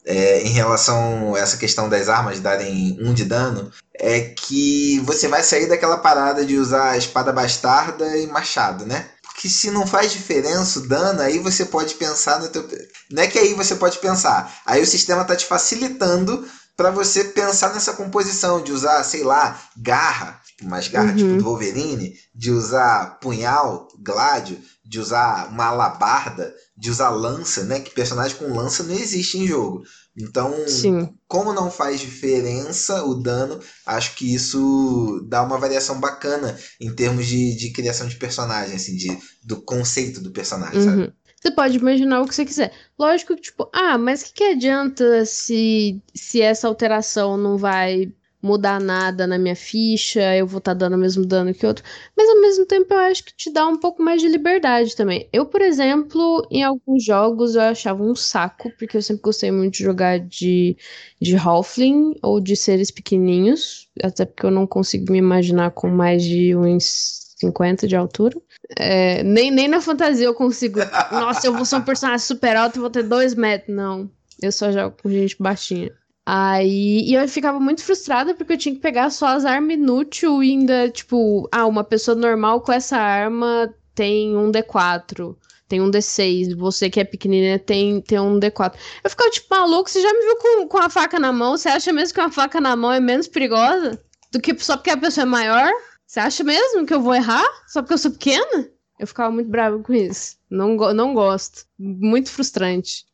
[0.08, 5.28] é, em relação a essa questão das armas darem um de dano é que você
[5.28, 9.10] vai sair daquela parada de usar espada bastarda e machado, né?
[9.22, 12.66] Porque se não faz diferença o dano, aí você pode pensar no teu.
[13.10, 14.60] Não é que aí você pode pensar.
[14.64, 19.60] Aí o sistema está te facilitando para você pensar nessa composição de usar, sei lá,
[19.76, 21.32] garra, umas garras tipo uhum.
[21.32, 27.78] tipo do Wolverine, de usar punhal, gládio, de usar uma alabarda, de usar lança, né?
[27.78, 29.82] Que personagem com lança não existe em jogo.
[30.16, 31.14] Então, Sim.
[31.28, 37.26] como não faz diferença o dano, acho que isso dá uma variação bacana em termos
[37.26, 40.84] de, de criação de personagem, assim, de, do conceito do personagem, uhum.
[40.84, 41.12] sabe?
[41.40, 42.72] Você pode imaginar o que você quiser.
[42.98, 48.12] Lógico que, tipo, ah, mas o que, que adianta se, se essa alteração não vai
[48.42, 51.84] mudar nada na minha ficha, eu vou estar tá dando o mesmo dano que outro.
[52.16, 55.28] Mas ao mesmo tempo eu acho que te dá um pouco mais de liberdade também.
[55.32, 59.74] Eu, por exemplo, em alguns jogos eu achava um saco, porque eu sempre gostei muito
[59.74, 60.76] de jogar de,
[61.20, 66.22] de Halfling ou de seres pequenininhos, até porque eu não consigo me imaginar com mais
[66.22, 68.36] de uns 50 de altura.
[68.76, 70.80] É, nem, nem na fantasia eu consigo.
[71.10, 73.74] Nossa, eu vou ser um personagem super alto e vou ter dois metros.
[73.74, 74.10] Não.
[74.40, 75.92] Eu só jogo com gente baixinha.
[76.30, 80.30] Aí, e eu ficava muito frustrada porque eu tinha que pegar só as armas inúteis
[80.30, 85.34] e ainda, tipo, ah, uma pessoa normal com essa arma tem um D4,
[85.66, 88.74] tem um D6, você que é pequenininha tem, tem um D4.
[89.02, 91.56] Eu ficava, tipo, maluco, você já me viu com, com a faca na mão?
[91.56, 93.98] Você acha mesmo que uma faca na mão é menos perigosa
[94.30, 95.72] do que só porque a pessoa é maior?
[96.06, 98.68] Você acha mesmo que eu vou errar só porque eu sou pequena?
[98.98, 100.36] Eu ficava muito brava com isso.
[100.50, 101.64] Não, não gosto.
[101.78, 103.04] Muito frustrante.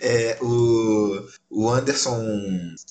[0.00, 2.18] É, o, o Anderson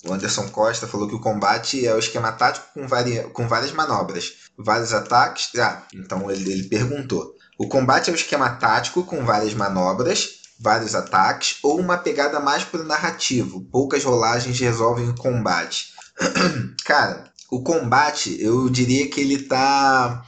[0.04, 3.72] o Anderson Costa falou que o combate é o esquema tático com, vari, com várias
[3.72, 5.50] manobras, vários ataques.
[5.58, 7.34] Ah, então ele, ele perguntou.
[7.58, 12.62] O combate é o esquema tático com várias manobras, vários ataques, ou uma pegada mais
[12.64, 13.62] pro narrativo.
[13.72, 15.94] Poucas rolagens resolvem o combate.
[16.84, 20.22] Cara, o combate, eu diria que ele tá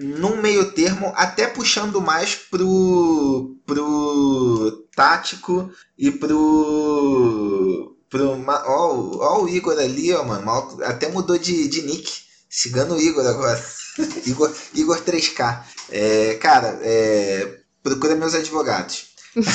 [0.00, 7.96] num meio termo, até puxando mais pro, pro tático e pro.
[8.10, 10.50] pro ó, ó o Igor ali, ó, mano.
[10.84, 12.26] Até mudou de, de nick.
[12.48, 13.62] Cigano Igor agora.
[14.26, 15.64] Igor, Igor 3K.
[15.90, 19.06] É, cara, é, procura meus advogados.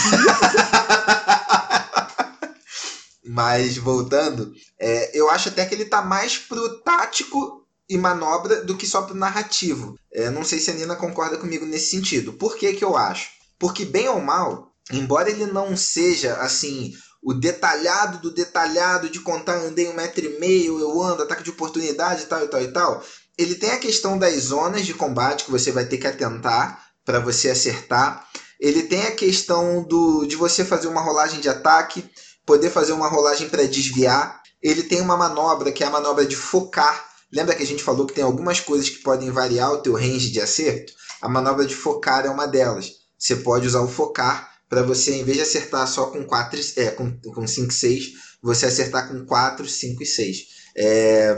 [3.24, 8.76] Mas voltando, é, eu acho até que ele tá mais pro tático e manobra do
[8.76, 9.96] que só pro narrativo.
[10.14, 12.34] É, não sei se a Nina concorda comigo nesse sentido.
[12.34, 13.30] Por que, que eu acho?
[13.58, 16.94] Porque, bem ou mal, embora ele não seja assim
[17.24, 21.52] o detalhado do detalhado de contar andei um metro e meio, eu ando, ataque de
[21.52, 23.04] oportunidade e tal e tal e tal,
[23.38, 27.20] ele tem a questão das zonas de combate que você vai ter que atentar para
[27.20, 28.28] você acertar.
[28.60, 32.08] Ele tem a questão do de você fazer uma rolagem de ataque,
[32.46, 34.42] poder fazer uma rolagem para desviar.
[34.62, 37.11] Ele tem uma manobra que é a manobra de focar.
[37.32, 40.30] Lembra que a gente falou que tem algumas coisas que podem variar o teu range
[40.30, 40.94] de acerto?
[41.22, 42.92] A manobra de focar é uma delas.
[43.18, 46.92] Você pode usar o focar para você, em vez de acertar só com 4, é,
[46.92, 50.38] com, com 5 6, você acertar com 4, 5 e 6.
[50.76, 51.36] É,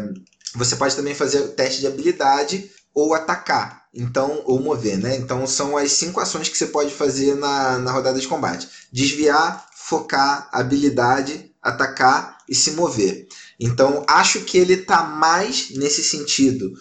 [0.56, 5.16] você pode também fazer o teste de habilidade ou atacar, então ou mover, né?
[5.16, 9.68] Então são as cinco ações que você pode fazer na, na rodada de combate: desviar,
[9.76, 13.28] focar, habilidade, atacar e se mover.
[13.60, 16.72] Então acho que ele tá mais nesse sentido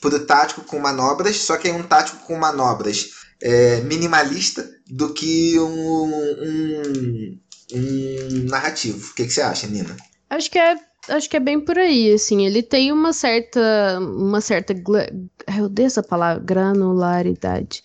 [0.00, 3.10] pro tático com manobras, só que é um tático com manobras
[3.42, 7.38] é, minimalista do que um, um,
[7.74, 9.10] um narrativo.
[9.10, 9.96] O que, que você acha, Nina?
[10.30, 10.76] Acho que é
[11.08, 15.86] acho que é bem por aí, assim, ele tem uma certa, uma certa, eu odeio
[15.86, 17.82] essa palavra, granularidade.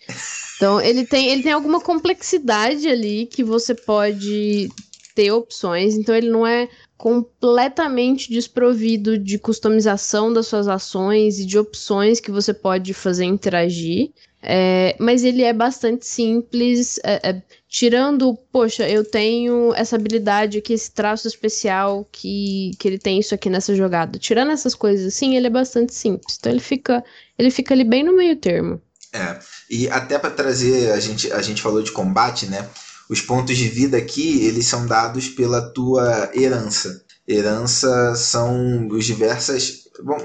[0.56, 4.68] Então, ele tem, ele tem alguma complexidade ali que você pode
[5.14, 11.58] ter opções, então ele não é completamente desprovido de customização das suas ações e de
[11.58, 14.10] opções que você pode fazer interagir.
[14.42, 20.72] É, mas ele é bastante simples, é, é, tirando, poxa, eu tenho essa habilidade aqui,
[20.72, 24.18] esse traço especial que, que ele tem isso aqui nessa jogada.
[24.18, 26.36] Tirando essas coisas assim, ele é bastante simples.
[26.38, 27.04] Então ele fica,
[27.36, 28.80] ele fica ali bem no meio termo.
[29.12, 32.68] É, e até para trazer, a gente, a gente falou de combate, né?
[33.08, 37.02] Os pontos de vida aqui, eles são dados pela tua herança.
[37.26, 39.84] Herança são os diversas.
[40.02, 40.18] Bom,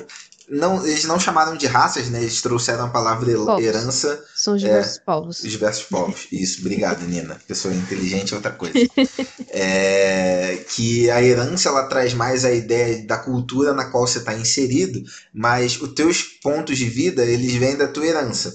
[0.51, 2.19] não, eles não chamaram de raças, né?
[2.21, 3.63] Eles trouxeram a palavra povos.
[3.63, 4.21] herança.
[4.35, 5.39] São os diversos é, povos.
[5.39, 6.27] Os diversos povos.
[6.29, 7.39] Isso, obrigado, Nina.
[7.47, 8.73] Pessoa inteligente é outra coisa.
[9.49, 14.33] é, que a herança ela traz mais a ideia da cultura na qual você está
[14.35, 15.01] inserido,
[15.33, 18.53] mas os teus pontos de vida eles vêm da tua herança.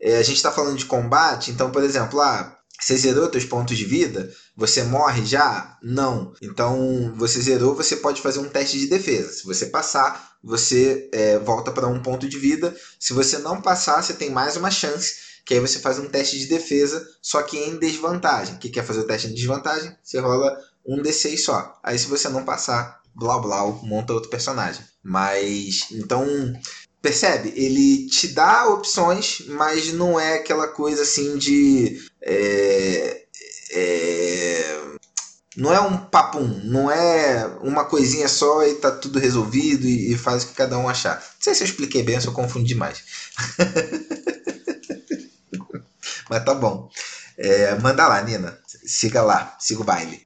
[0.00, 3.78] É, a gente está falando de combate, então, por exemplo, ah, você zerou teus pontos
[3.78, 4.30] de vida?
[4.54, 5.78] Você morre já?
[5.82, 6.34] Não.
[6.42, 9.32] Então, você zerou, você pode fazer um teste de defesa.
[9.32, 12.76] Se você passar, você é, volta para um ponto de vida.
[13.00, 15.14] Se você não passar, você tem mais uma chance,
[15.46, 18.58] que aí você faz um teste de defesa, só que em desvantagem.
[18.58, 19.96] Que quer fazer o teste em desvantagem?
[20.02, 21.80] Você rola um D6 só.
[21.82, 24.84] Aí se você não passar, blá blá, monta outro personagem.
[25.02, 26.26] Mas, então,
[27.04, 27.52] percebe?
[27.54, 32.02] Ele te dá opções, mas não é aquela coisa assim de...
[32.22, 33.24] É,
[33.72, 34.80] é,
[35.54, 40.16] não é um papum, não é uma coisinha só e tá tudo resolvido e, e,
[40.16, 41.16] faz o que cada um achar.
[41.16, 43.04] Não sei se eu expliquei bem, se eu confundi demais.
[46.30, 46.88] Mas tá bom.
[47.36, 48.58] É, manda lá, Nina.
[48.86, 50.23] Siga lá, siga o baile.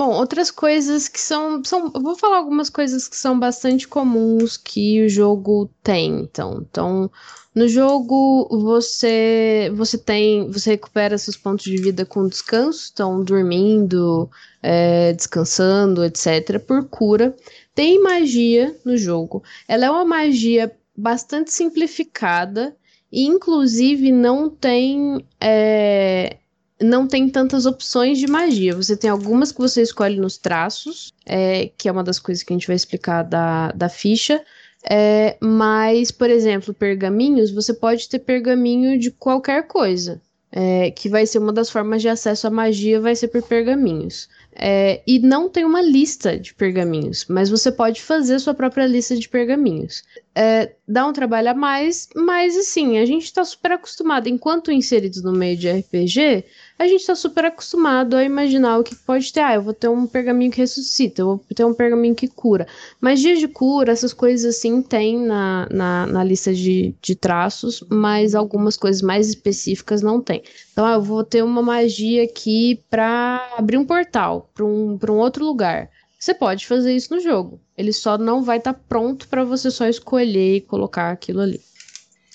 [0.00, 1.92] Bom, outras coisas que são, são.
[1.94, 6.64] Eu vou falar algumas coisas que são bastante comuns que o jogo tem, então.
[6.66, 7.10] Então,
[7.54, 10.50] no jogo, você você tem.
[10.50, 14.30] Você recupera seus pontos de vida com descanso, então dormindo,
[14.62, 17.36] é, descansando, etc., por cura.
[17.74, 19.42] Tem magia no jogo.
[19.68, 22.74] Ela é uma magia bastante simplificada
[23.12, 25.22] e, inclusive, não tem.
[25.38, 26.38] É,
[26.80, 28.74] não tem tantas opções de magia.
[28.74, 32.52] Você tem algumas que você escolhe nos traços, é, que é uma das coisas que
[32.52, 34.42] a gente vai explicar da, da ficha.
[34.88, 40.20] É, mas, por exemplo, pergaminhos, você pode ter pergaminho de qualquer coisa.
[40.52, 44.28] É, que vai ser uma das formas de acesso à magia, vai ser por pergaminhos.
[44.62, 49.16] É, e não tem uma lista de pergaminhos, mas você pode fazer sua própria lista
[49.16, 50.02] de pergaminhos.
[50.34, 54.28] É, dá um trabalho a mais, mas assim, a gente tá super acostumado.
[54.28, 56.44] Enquanto inseridos no meio de RPG,
[56.78, 59.40] a gente tá super acostumado a imaginar o que pode ter.
[59.40, 62.66] Ah, eu vou ter um pergaminho que ressuscita, eu vou ter um pergaminho que cura.
[63.00, 67.82] Mas dias de cura, essas coisas assim tem na, na, na lista de, de traços,
[67.88, 70.42] mas algumas coisas mais específicas não tem.
[70.72, 75.12] Então, ah, eu vou ter uma magia aqui pra abrir um portal pra um, pra
[75.12, 75.90] um outro lugar.
[76.18, 77.60] Você pode fazer isso no jogo.
[77.76, 81.60] Ele só não vai estar tá pronto para você só escolher e colocar aquilo ali.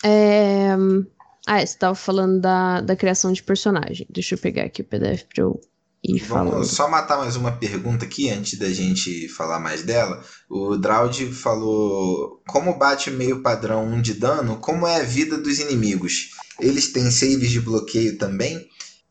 [0.04, 0.70] É...
[1.46, 4.08] Ah, você estava falando da, da criação de personagem.
[4.10, 5.62] Deixa eu pegar aqui o PDF para eu
[6.04, 6.54] ir falando.
[6.54, 10.24] Vamos só matar mais uma pergunta aqui antes da gente falar mais dela.
[10.50, 15.60] O Draud falou: como bate meio padrão 1 de dano, como é a vida dos
[15.60, 16.32] inimigos?
[16.60, 18.68] Eles têm saves de bloqueio também?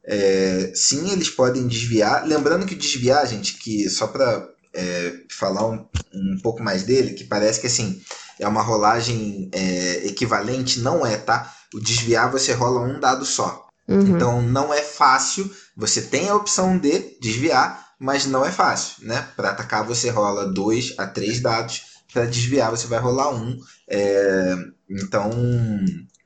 [0.07, 2.27] É, sim, eles podem desviar.
[2.27, 7.25] Lembrando que desviar, gente, que só para é, falar um, um pouco mais dele, que
[7.25, 8.03] parece que assim
[8.39, 11.53] é uma rolagem é, equivalente, não é, tá?
[11.73, 13.67] O desviar você rola um dado só.
[13.89, 14.01] Uhum.
[14.01, 15.51] Então não é fácil.
[15.77, 19.27] Você tem a opção de desviar, mas não é fácil, né?
[19.37, 21.83] Para atacar você rola dois a três dados.
[22.13, 23.59] Para desviar você vai rolar um.
[23.89, 24.55] É,
[24.89, 25.31] então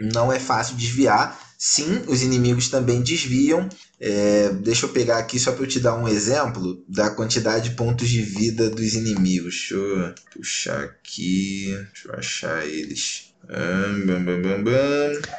[0.01, 1.39] não é fácil desviar.
[1.61, 3.69] Sim, os inimigos também desviam.
[4.01, 7.75] É, deixa eu pegar aqui só para eu te dar um exemplo da quantidade de
[7.75, 9.55] pontos de vida dos inimigos.
[9.55, 11.77] Deixa eu puxar aqui.
[11.93, 13.35] Deixa eu achar eles.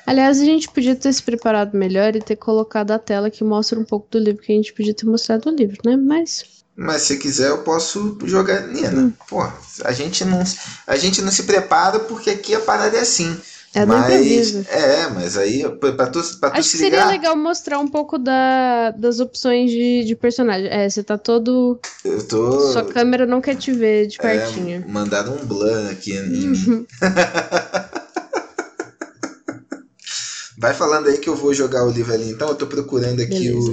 [0.06, 3.80] Aliás, a gente podia ter se preparado melhor e ter colocado a tela que mostra
[3.80, 5.96] um pouco do livro que a gente podia ter mostrado o livro, né?
[5.96, 6.60] Mas.
[6.76, 9.04] Mas se quiser eu posso jogar Nina.
[9.04, 9.14] Hum.
[9.28, 9.42] Pô,
[9.86, 10.44] a gente não
[10.86, 13.40] a gente não se prepara porque aqui a parada é assim.
[13.74, 14.68] É do mas.
[14.68, 18.18] É, mas aí, pra tu, pra tu Acho se que seria legal mostrar um pouco
[18.18, 20.68] da, das opções de, de personagem.
[20.70, 21.80] É, você tá todo.
[22.04, 22.72] Eu tô.
[22.72, 24.84] Sua câmera não quer te ver de é, pertinho.
[24.84, 26.88] É, mandaram um blur aqui em mim.
[30.58, 32.32] Vai falando aí que eu vou jogar o livro ali.
[32.32, 33.68] Então, eu tô procurando aqui os,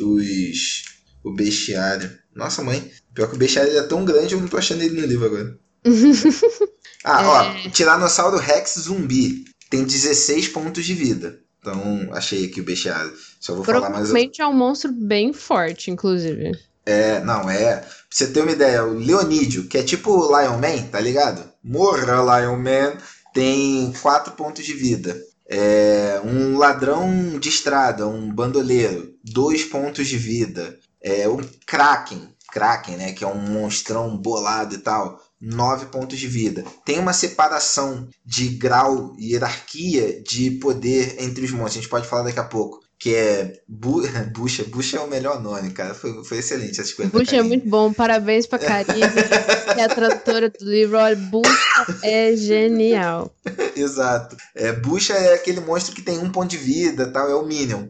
[0.00, 0.84] os.
[1.22, 2.10] O bestiário.
[2.34, 2.90] Nossa, mãe.
[3.14, 5.56] Pior que o bestiário é tão grande, eu não tô achando ele no livro agora.
[7.04, 7.26] Ah, é...
[7.26, 11.40] ó, Tiranossauro Rex zumbi tem 16 pontos de vida.
[11.58, 13.12] Então, achei aqui o bestiário.
[13.40, 13.92] Só vou falar mais.
[13.92, 16.52] Provavelmente é um monstro bem forte, inclusive.
[16.84, 17.76] É, não, é.
[17.76, 21.48] Pra você ter uma ideia, o Leonídio, que é tipo o Lion Man, tá ligado?
[21.62, 22.98] Morra, Lion Man,
[23.32, 25.16] tem 4 pontos de vida.
[25.48, 30.78] É, um ladrão de estrada, um bandoleiro, 2 pontos de vida.
[31.00, 33.12] É, um Kraken, Kraken, né?
[33.12, 35.20] Que é um monstrão bolado e tal.
[35.42, 36.64] 9 pontos de vida.
[36.84, 41.78] Tem uma separação de grau e hierarquia de poder entre os monstros.
[41.78, 42.80] A gente pode falar daqui a pouco.
[42.96, 44.02] Que é Bu
[44.32, 44.62] Bucha.
[44.62, 45.92] Bucha é o melhor nome, cara.
[45.92, 47.12] Foi, foi excelente essa coisas.
[47.12, 47.92] Bucha é muito bom.
[47.92, 49.00] Parabéns pra Karine,
[49.74, 50.96] que é a tradutora do livro.
[50.96, 53.34] Olha, Bucha é genial.
[53.74, 54.36] Exato.
[54.54, 57.88] É, Bucha é aquele monstro que tem um ponto de vida, tal, é o Minion.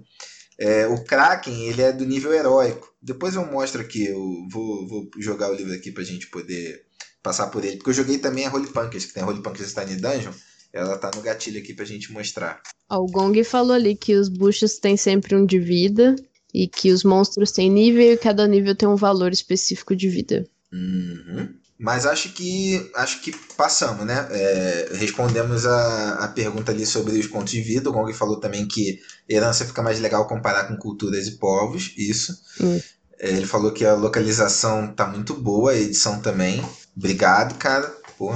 [0.59, 2.89] É, o Kraken, ele é do nível heróico.
[3.03, 6.81] Depois eu mostro aqui, eu vou, vou jogar o livro aqui pra gente poder
[7.23, 7.77] passar por ele.
[7.77, 10.33] Porque eu joguei também a Holy Punkers, que tem a Holy Punkers Tiny Dungeon.
[10.73, 12.61] Ela tá no gatilho aqui pra gente mostrar.
[12.89, 16.17] Ó, o Gong falou ali que os buchos têm sempre um de vida
[16.53, 20.47] e que os monstros têm nível e cada nível tem um valor específico de vida.
[20.73, 21.55] Uhum.
[21.79, 24.29] Mas acho que acho que passamos, né?
[24.31, 27.91] É, respondemos a, a pergunta ali sobre os pontos de vida.
[27.91, 31.93] O Gong falou também que herança fica mais legal comparar com culturas e povos.
[31.99, 32.39] Isso.
[32.61, 32.81] Hum.
[33.19, 36.63] É, ele falou que a localização tá muito boa, a edição também.
[36.97, 37.87] Obrigado, cara.
[38.19, 38.33] Pô,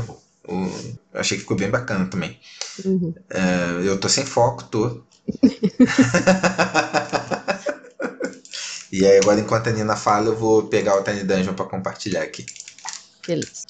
[0.49, 0.97] o...
[1.14, 2.38] achei que ficou bem bacana também.
[2.85, 3.14] Uhum.
[3.31, 5.03] É, eu tô sem foco, tô.
[8.92, 12.23] e aí, agora, enquanto a Nina fala, eu vou pegar o Tiny Dungeon para compartilhar
[12.23, 12.47] aqui.
[13.27, 13.64] Beleza.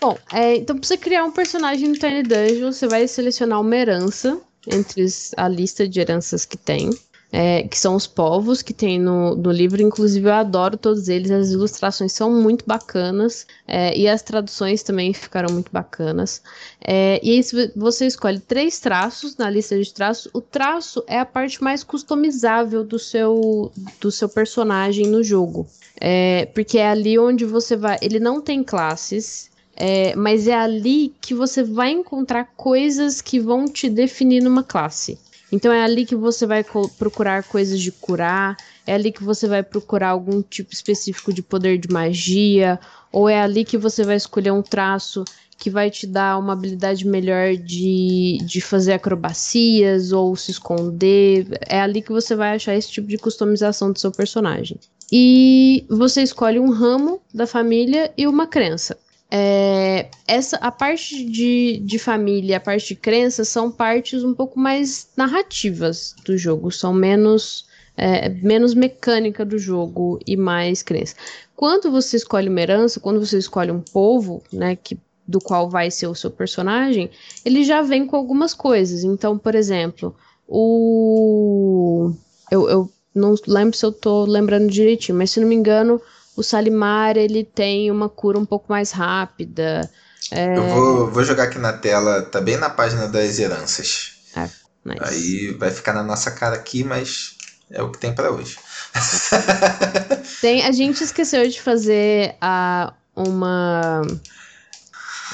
[0.00, 3.76] Bom, é, então pra você criar um personagem no Tiny Dungeon, você vai selecionar uma
[3.76, 6.90] herança entre a lista de heranças que tem
[7.32, 9.80] é, que são os povos que tem no, no livro.
[9.82, 15.12] Inclusive, eu adoro todos eles, as ilustrações são muito bacanas é, e as traduções também
[15.12, 16.42] ficaram muito bacanas.
[16.82, 20.30] É, e aí, você escolhe três traços na lista de traços.
[20.32, 25.66] O traço é a parte mais customizável do seu, do seu personagem no jogo.
[26.00, 27.98] É, porque é ali onde você vai.
[28.00, 33.66] Ele não tem classes, é, mas é ali que você vai encontrar coisas que vão
[33.66, 35.18] te definir numa classe.
[35.52, 36.64] Então é ali que você vai
[36.98, 41.78] procurar coisas de curar, é ali que você vai procurar algum tipo específico de poder
[41.78, 42.78] de magia,
[43.12, 45.24] ou é ali que você vai escolher um traço
[45.58, 51.46] que vai te dar uma habilidade melhor de, de fazer acrobacias ou se esconder.
[51.68, 54.78] É ali que você vai achar esse tipo de customização do seu personagem.
[55.12, 58.96] E você escolhe um ramo da família e uma crença.
[59.30, 64.58] É, essa, a parte de, de família, a parte de crença são partes um pouco
[64.58, 71.14] mais narrativas do jogo, são menos é, menos mecânica do jogo e mais crença.
[71.54, 75.90] Quando você escolhe uma herança, quando você escolhe um povo, né, que do qual vai
[75.90, 77.10] ser o seu personagem,
[77.44, 79.04] ele já vem com algumas coisas.
[79.04, 80.16] Então, por exemplo,
[80.48, 82.12] o
[82.50, 86.00] eu, eu não lembro se eu tô lembrando direitinho, mas se não me engano,
[86.36, 89.90] o Salimar ele tem uma cura um pouco mais rápida.
[90.30, 90.56] É...
[90.56, 94.12] Eu vou, vou jogar aqui na tela, tá bem na página das heranças.
[94.36, 94.48] É,
[94.84, 95.00] nice.
[95.02, 97.36] Aí vai ficar na nossa cara aqui, mas
[97.70, 98.58] é o que tem para hoje.
[100.40, 104.02] tem, a gente esqueceu de fazer a, uma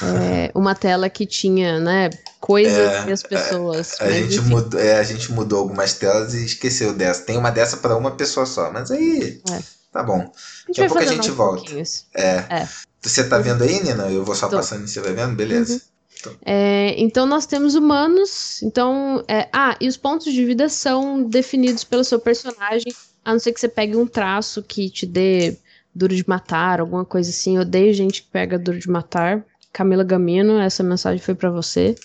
[0.03, 3.95] é, uma tela que tinha, né, coisas é, e as pessoas.
[3.99, 7.23] A, a gente mudou, é, a gente mudou algumas telas e esqueceu dessa.
[7.23, 9.76] Tem uma dessa para uma pessoa só, mas aí é.
[9.97, 10.31] Tá bom.
[10.67, 11.71] Daqui a pouco a gente volta.
[12.13, 12.45] É.
[12.49, 12.69] é.
[13.01, 14.09] Você tá vendo aí, Nina?
[14.11, 14.57] Eu vou só Tô.
[14.57, 15.35] passando e você vai vendo?
[15.35, 15.73] Beleza.
[15.73, 15.79] Uhum.
[16.19, 16.35] Então.
[16.45, 18.61] É, então nós temos humanos.
[18.61, 22.93] Então, é, ah, e os pontos de vida são definidos pelo seu personagem,
[23.25, 25.57] a não ser que você pegue um traço que te dê
[25.93, 27.55] duro de matar, alguma coisa assim.
[27.55, 29.43] Eu odeio gente que pega duro de matar.
[29.73, 31.95] Camila Gamino, essa mensagem foi para você.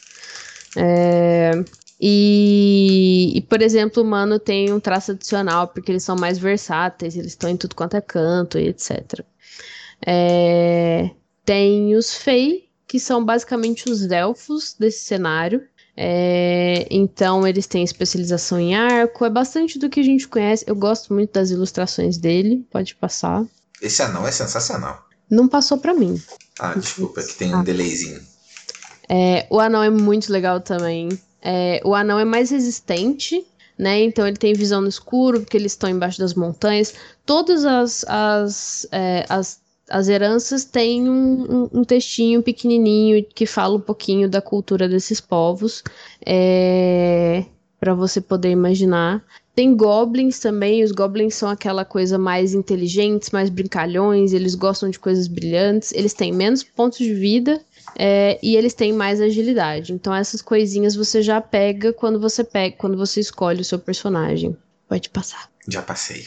[0.77, 1.53] É,
[2.05, 7.15] e, e, por exemplo, o humano tem um traço adicional, porque eles são mais versáteis,
[7.15, 9.21] eles estão em tudo quanto é canto e etc.
[10.05, 11.11] É,
[11.45, 15.63] tem os Fey, que são basicamente os elfos desse cenário.
[15.97, 20.65] É, então eles têm especialização em arco, é bastante do que a gente conhece.
[20.67, 23.45] Eu gosto muito das ilustrações dele, pode passar.
[23.81, 25.07] Esse anão é sensacional.
[25.31, 26.21] Não passou para mim.
[26.59, 27.63] Ah, desculpa, que tem um ah.
[27.63, 28.21] delayzinho.
[29.09, 31.09] É, o anão é muito legal também.
[31.43, 33.45] É, o anão é mais resistente,
[33.77, 34.01] né?
[34.03, 36.95] Então ele tem visão no escuro, porque eles estão embaixo das montanhas.
[37.27, 39.61] Todas as, as, é, as
[39.93, 45.21] as heranças têm um, um, um, textinho pequenininho que fala um pouquinho da cultura desses
[45.21, 45.83] povos,
[46.25, 47.45] é,
[47.79, 49.23] para você poder imaginar.
[49.55, 54.99] Tem goblins também, os goblins são aquela coisa mais inteligentes, mais brincalhões, eles gostam de
[54.99, 57.61] coisas brilhantes, eles têm menos pontos de vida
[57.97, 59.93] é, e eles têm mais agilidade.
[59.93, 64.57] Então essas coisinhas você já pega quando você pega, quando você escolhe o seu personagem.
[64.89, 65.49] Pode passar.
[65.69, 66.25] Já passei.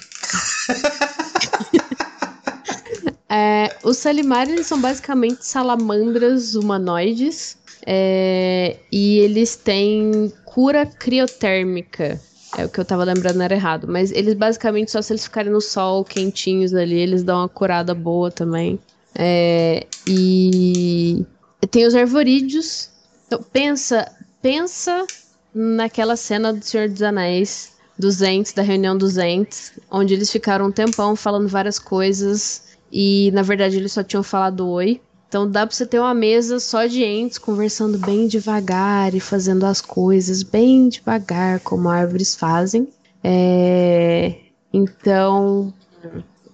[3.28, 7.58] É, os Salimar, eles são basicamente salamandras humanoides.
[7.86, 12.20] É, e eles têm cura criotérmica.
[12.58, 13.88] É o que eu tava lembrando, era errado.
[13.88, 17.94] Mas eles basicamente, só se eles ficarem no sol, quentinhos ali, eles dão uma curada
[17.94, 18.80] boa também.
[19.14, 21.26] É, e
[21.70, 22.90] tem os arvorídeos.
[23.28, 25.06] Então, pensa, pensa
[25.54, 30.68] naquela cena do Senhor dos Anéis, dos Ents, da reunião dos Ents, onde eles ficaram
[30.68, 35.02] um tempão falando várias coisas e na verdade eles só tinham falado oi.
[35.28, 39.66] Então dá pra você ter uma mesa só de entes conversando bem devagar e fazendo
[39.66, 42.88] as coisas bem devagar, como árvores fazem.
[43.24, 44.36] É...
[44.72, 45.74] Então,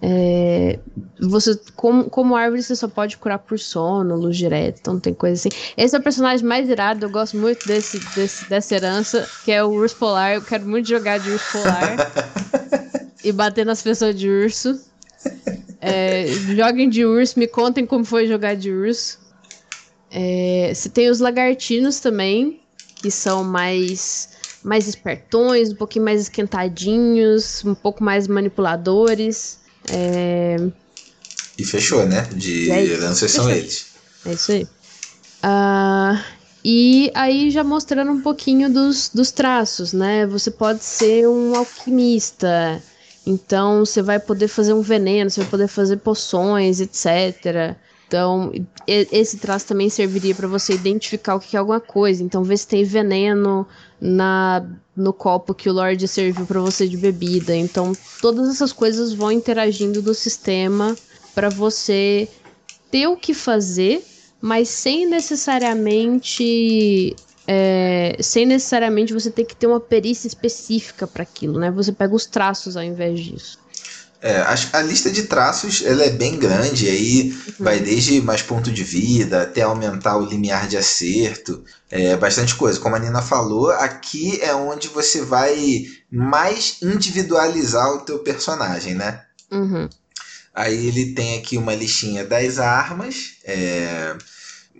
[0.01, 0.79] é...
[1.19, 5.35] você como, como árvore você só pode curar por sono, luz direta, então tem coisa
[5.35, 5.55] assim.
[5.77, 9.63] Esse é o personagem mais irado, eu gosto muito desse, desse, dessa herança, que é
[9.63, 10.33] o urso polar.
[10.33, 12.11] Eu quero muito jogar de urso polar
[13.23, 14.81] e bater nas pessoas de urso.
[15.79, 16.25] É,
[16.55, 19.19] joguem de urso, me contem como foi jogar de urso.
[20.09, 22.59] É, você tem os lagartinos também,
[22.95, 24.29] que são mais
[24.63, 29.60] mais espertões, um pouquinho mais esquentadinhos, um pouco mais manipuladores.
[29.89, 30.57] É...
[31.57, 32.27] E fechou, né?
[32.33, 33.87] De é heranças são eles.
[34.25, 34.63] É isso aí.
[35.43, 36.21] Uh,
[36.63, 40.27] e aí já mostrando um pouquinho dos, dos traços, né?
[40.27, 42.81] Você pode ser um alquimista,
[43.25, 47.75] então você vai poder fazer um veneno, você vai poder fazer poções, etc.
[48.07, 48.51] Então,
[48.85, 52.21] esse traço também serviria para você identificar o que é alguma coisa.
[52.21, 53.65] Então, ver se tem veneno
[54.01, 54.65] na
[54.97, 57.55] no copo que o Lorde serviu para você de bebida.
[57.55, 60.95] Então, todas essas coisas vão interagindo do sistema
[61.33, 62.27] para você
[62.89, 64.03] ter o que fazer,
[64.41, 67.15] mas sem necessariamente
[67.47, 71.71] é, sem necessariamente você ter que ter uma perícia específica para aquilo, né?
[71.71, 73.60] Você pega os traços ao invés disso.
[74.23, 77.53] É, a, a, lista de traços ela é bem grande, aí uhum.
[77.57, 82.79] vai desde mais ponto de vida até aumentar o limiar de acerto, é bastante coisa.
[82.79, 89.23] Como a Nina falou, aqui é onde você vai mais individualizar o teu personagem, né?
[89.51, 89.89] Uhum.
[90.53, 94.15] Aí ele tem aqui uma listinha das armas, é,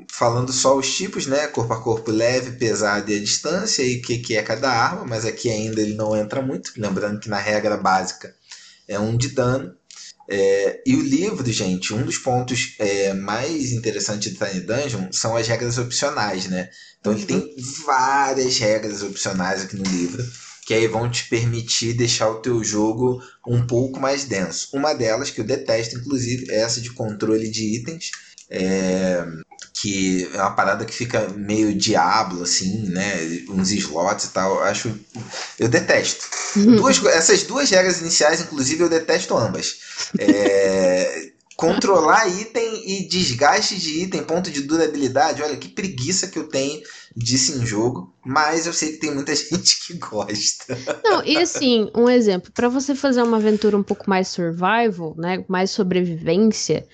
[0.08, 1.48] falando só os tipos, né?
[1.48, 5.04] Corpo a corpo leve, pesado e a distância, e o que, que é cada arma,
[5.04, 8.40] mas aqui ainda ele não entra muito, lembrando que na regra básica
[8.92, 9.74] é um de dano.
[10.30, 15.36] É, e o livro, gente, um dos pontos é, mais interessantes do Tiny Dungeon são
[15.36, 16.70] as regras opcionais, né?
[17.00, 20.24] Então ele tem várias regras opcionais aqui no livro
[20.66, 24.70] que aí vão te permitir deixar o teu jogo um pouco mais denso.
[24.74, 28.12] Uma delas, que eu detesto, inclusive, é essa de controle de itens.
[28.50, 29.26] É,
[29.74, 33.16] que é uma parada que fica meio diablo, assim, né?
[33.50, 34.56] Uns slots e tal.
[34.56, 34.94] Eu acho.
[35.58, 36.26] Eu detesto.
[36.56, 36.76] Uhum.
[36.76, 39.80] Duas, essas duas regras iniciais, inclusive, eu detesto ambas.
[40.20, 45.42] É, controlar item e desgaste de item, ponto de durabilidade.
[45.42, 46.82] Olha que preguiça que eu tenho
[47.16, 48.14] disso em jogo.
[48.26, 50.78] Mas eu sei que tem muita gente que gosta.
[51.04, 55.44] Não, e assim, um exemplo, para você fazer uma aventura um pouco mais survival, né,
[55.48, 56.86] mais sobrevivência,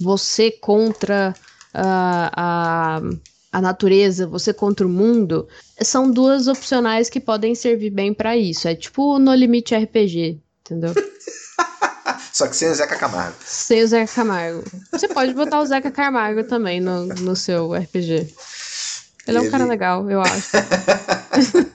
[0.00, 1.34] você contra
[1.76, 3.00] a, a,
[3.52, 5.46] a natureza, você contra o mundo,
[5.82, 8.66] são duas opcionais que podem servir bem para isso.
[8.66, 10.94] É tipo No Limite RPG, entendeu?
[12.32, 13.36] Só que sem o Zeca Camargo.
[13.44, 14.64] Sem o Zeca Camargo.
[14.90, 18.34] Você pode botar o Zeca Camargo também no, no seu RPG.
[19.26, 20.50] Ele é um cara legal, eu acho.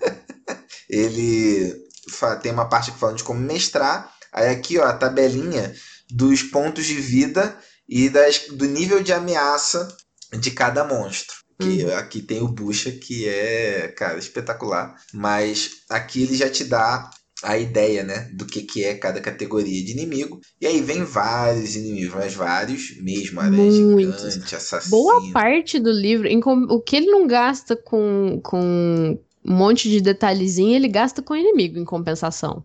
[0.89, 1.75] ele
[2.41, 4.11] tem uma parte que falando de como mestrar.
[4.31, 5.73] Aí aqui, ó, a tabelinha
[6.09, 7.57] dos pontos de vida
[7.91, 9.95] e das, do nível de ameaça
[10.39, 11.35] de cada monstro.
[11.59, 11.95] Que Uhum.
[11.95, 14.95] aqui tem o Bucha, que é, cara, espetacular.
[15.13, 17.11] Mas aqui ele já te dá
[17.43, 20.39] a ideia, né, do que, que é cada categoria de inimigo.
[20.59, 23.41] E aí vem vários inimigos, mas vários mesmo.
[23.41, 24.91] Aranha gigante, assassino.
[24.91, 26.29] Boa parte do livro,
[26.69, 31.37] o que ele não gasta com, com um monte de detalhezinho, ele gasta com o
[31.37, 32.63] inimigo em compensação.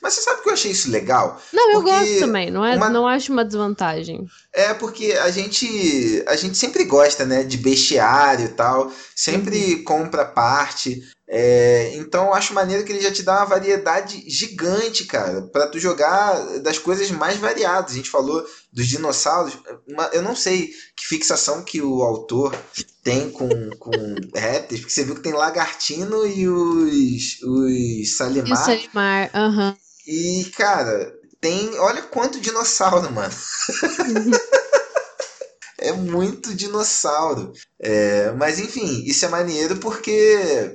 [0.00, 1.40] Mas você sabe que eu achei isso legal?
[1.52, 4.26] Não, eu Porque gosto também, não, é, uma- não acho uma desvantagem.
[4.52, 10.24] É porque a gente a gente sempre gosta, né, de bestiário e tal, sempre compra
[10.24, 11.02] parte.
[11.28, 15.66] É, então eu acho maneiro que ele já te dá uma variedade gigante, cara, pra
[15.66, 17.92] tu jogar das coisas mais variadas.
[17.92, 19.58] A gente falou dos dinossauros,
[19.88, 22.54] uma- eu não sei que fixação que o autor
[23.02, 23.48] tem com,
[23.78, 23.90] com
[24.34, 28.60] répteis, porque você viu que tem lagartino e os, os salimar.
[28.60, 29.76] Isso aí, Mar, aham.
[30.06, 31.76] E, cara, tem.
[31.80, 33.34] Olha quanto dinossauro, mano.
[35.78, 37.52] é muito dinossauro.
[37.80, 40.72] É, mas enfim, isso é maneiro porque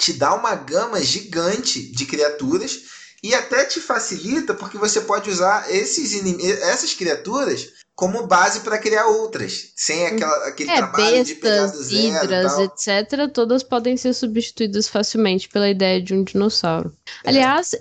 [0.00, 2.80] te dá uma gama gigante de criaturas
[3.22, 8.78] e até te facilita porque você pode usar esses inim- essas criaturas como base para
[8.78, 13.62] criar outras, sem aquela, aquele É, trabalho de pegar do bestas, zero hidras, etc., todas
[13.62, 16.96] podem ser substituídas facilmente pela ideia de um dinossauro.
[17.22, 17.28] É.
[17.28, 17.76] Aliás,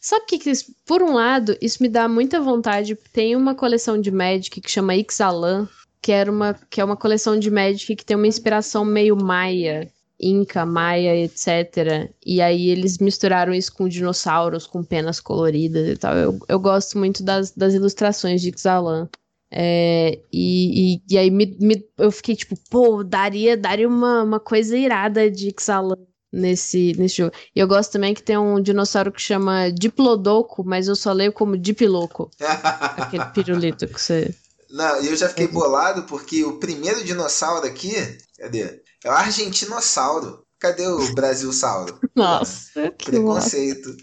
[0.00, 0.52] sabe o que,
[0.84, 2.98] por um lado, isso me dá muita vontade.
[3.12, 5.68] Tem uma coleção de Magic que chama Ixalan,
[6.00, 9.88] que, era uma, que é uma coleção de Magic que tem uma inspiração meio maia,
[10.22, 12.14] Inca, Maia, etc.
[12.24, 16.14] E aí eles misturaram isso com dinossauros, com penas coloridas e tal.
[16.16, 19.08] Eu, eu gosto muito das, das ilustrações de Ixalan.
[19.50, 24.40] É, e, e, e aí me, me- eu fiquei tipo, pô, daria, daria uma, uma
[24.40, 25.96] coisa irada de Ixalan
[26.32, 27.34] nesse, nesse jogo.
[27.54, 31.32] E eu gosto também que tem um dinossauro que chama Diplodoco, mas eu só leio
[31.32, 32.30] como Dipiloco.
[32.96, 34.34] Aquele pirulito que você.
[34.70, 35.52] Não, e eu já fiquei Uhum.
[35.52, 37.92] bolado porque o primeiro dinossauro aqui,
[38.38, 38.81] cadê?
[39.04, 40.42] É o argentinossauro.
[40.60, 41.98] Cadê o Brasilsauro?
[42.14, 43.50] Nossa, que bosta.
[43.50, 43.96] Preconceito.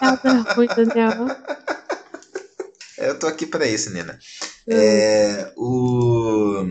[0.00, 1.26] Nada ruim, Daniel.
[2.98, 4.18] É, Eu tô aqui pra isso, Nina.
[4.68, 6.64] É, o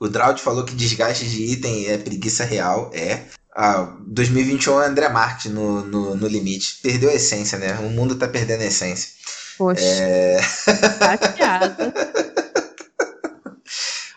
[0.00, 2.90] o Draud falou que desgaste de item é preguiça real.
[2.92, 3.22] É.
[3.56, 6.80] Ah, 2021 é André Marques no, no, no limite.
[6.82, 7.78] Perdeu a essência, né?
[7.78, 9.10] O mundo tá perdendo a essência.
[9.56, 11.94] Poxa, É, chateada.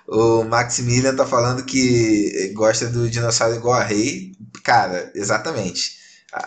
[0.08, 4.32] o Maximilian tá falando que gosta do dinossauro igual a Rei.
[4.64, 5.98] Cara, exatamente.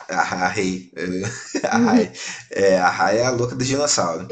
[0.08, 0.90] A, Rei.
[1.64, 2.12] A Rai.
[2.50, 4.28] É, a Rai é a louca do dinossauro.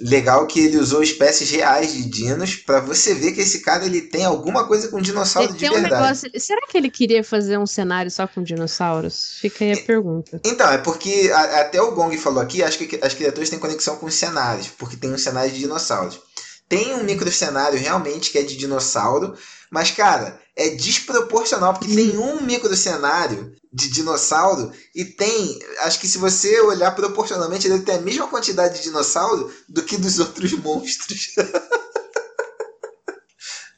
[0.00, 4.02] Legal que ele usou espécies reais de dinos pra você ver que esse cara ele
[4.02, 6.02] tem alguma coisa com dinossauro Ele de tem um verdade.
[6.02, 6.30] negócio.
[6.38, 9.38] Será que ele queria fazer um cenário só com dinossauros?
[9.40, 10.38] Fica aí a pergunta.
[10.44, 13.96] Então, é porque a- até o Gong falou aqui, acho que as criaturas têm conexão
[13.96, 16.20] com os cenários, porque tem um cenário de dinossauros.
[16.68, 19.36] Tem um micro cenário realmente que é de dinossauro,
[19.70, 25.58] mas, cara, é desproporcional, porque tem um micro cenário de dinossauro e tem.
[25.80, 29.96] Acho que se você olhar proporcionalmente, ele tem a mesma quantidade de dinossauro do que
[29.96, 31.34] dos outros monstros.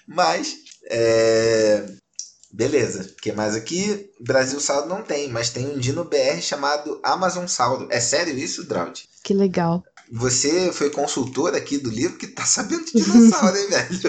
[0.07, 0.57] mas.
[0.91, 1.84] É...
[2.51, 4.11] Beleza, o que mais aqui?
[4.18, 7.86] Brasil Sauro não tem, mas tem um Dino BR chamado Amazon Sauro.
[7.91, 9.07] É sério isso, Draud?
[9.22, 9.84] Que legal.
[10.11, 14.00] Você foi consultor aqui do livro que tá sabendo de dinossauro, hein, velho?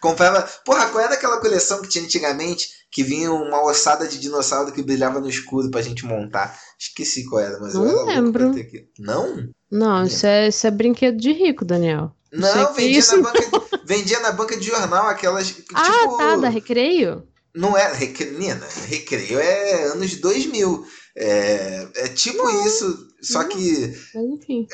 [0.00, 0.42] Comprava.
[0.64, 4.82] Porra, qual era aquela coleção que tinha antigamente que vinha uma ossada de dinossauro que
[4.82, 6.58] brilhava no escuro pra gente montar?
[6.78, 8.46] Esqueci qual era, mas Não eu era lembro.
[8.46, 8.86] pra ter aquilo.
[8.98, 9.48] Não?
[9.70, 12.12] Não, isso é, isso é brinquedo de rico, Daniel.
[12.32, 13.16] Não, vendia isso.
[13.16, 13.40] na, banca,
[13.84, 15.54] vendia na banca de jornal aquelas.
[15.74, 17.24] Ah, tipo, tá, da Recreio?
[17.54, 17.92] Não é.
[17.92, 18.30] Recre...
[18.30, 20.86] Nina, recreio é anos 2000.
[21.16, 24.66] É, é tipo isso, só que Mas enfim.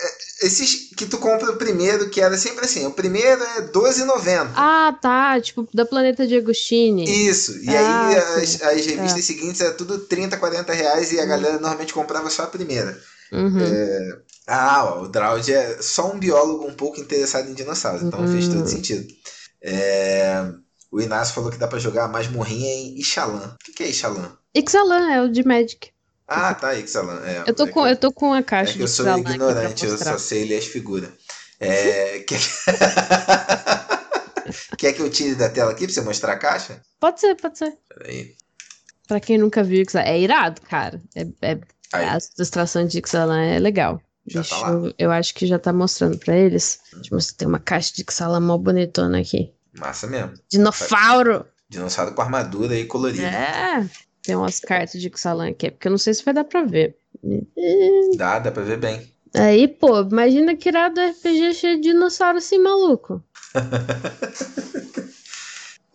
[0.42, 4.52] esses que tu compra o primeiro, que era sempre assim, o primeiro é R$12,90.
[4.54, 7.04] Ah, tá, tipo, da Planeta de Agostini.
[7.28, 11.24] Isso, e Ah, aí as, as revistas seguintes era tudo 30, 40 reais e a
[11.26, 12.98] galera normalmente comprava só a primeira.
[13.32, 13.58] Uhum.
[14.46, 18.28] Ah, ó, o Draud é só um biólogo um pouco interessado em dinossauros, então Uhum.
[18.28, 19.04] fez todo sentido.
[19.60, 20.44] É,
[20.92, 23.54] o Inácio falou que dá pra jogar a masmorrinha em Ixalan.
[23.60, 24.36] O que, que é Ixalan?
[24.54, 25.90] Ixalan é o de Magic.
[26.28, 27.20] Ah, tá, Ixalan.
[27.24, 28.88] É, Eu tô, é com, que- eu tô com a É caixa que de eu
[28.88, 31.10] sou Ixalan ignorante, eu só sei ler as figuras.
[31.60, 32.40] É, quer...
[34.78, 36.80] quer que eu tire da tela aqui pra você mostrar a caixa?
[37.00, 37.76] Pode ser, pode ser.
[37.88, 38.34] Peraí.
[39.08, 41.00] Pra quem nunca viu Ixalan, é irado, cara.
[41.14, 41.58] É, é,
[41.92, 44.00] Aí, a ilustração de Ixalan é legal.
[44.26, 46.80] Já Deixa tá eu, eu acho que já tá mostrando pra eles.
[46.92, 49.52] Deixa eu mostrar, tem uma caixa de Ixalan mó bonitona aqui.
[49.78, 50.34] massa mesmo.
[50.50, 51.46] Dinofauro!
[51.68, 53.26] Dinossauro com armadura aí colorida.
[53.28, 53.88] É,
[54.26, 56.96] tem umas cartas de Ixalan aqui, porque eu não sei se vai dar pra ver.
[58.16, 59.10] Dá, dá pra ver bem.
[59.34, 63.22] Aí, pô, imagina que irado RPG cheio de dinossauro assim, maluco.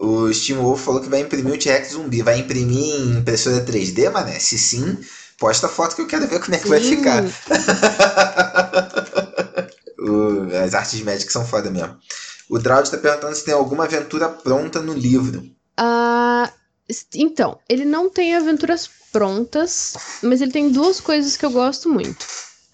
[0.04, 2.24] O Steam Wolf falou que vai imprimir o T-Rex zumbi.
[2.24, 4.40] Vai imprimir em impressora 3D, mané?
[4.40, 4.98] Se sim,
[5.38, 6.98] posta a foto que eu quero ver como é que vai Sim.
[6.98, 7.24] ficar.
[10.00, 11.96] O- as artes médicas são foda mesmo.
[12.50, 15.44] O Draud tá perguntando se tem alguma aventura pronta no livro.
[15.78, 16.52] Ah,
[17.16, 22.26] então, ele não tem aventuras prontas, mas ele tem duas coisas que eu gosto muito.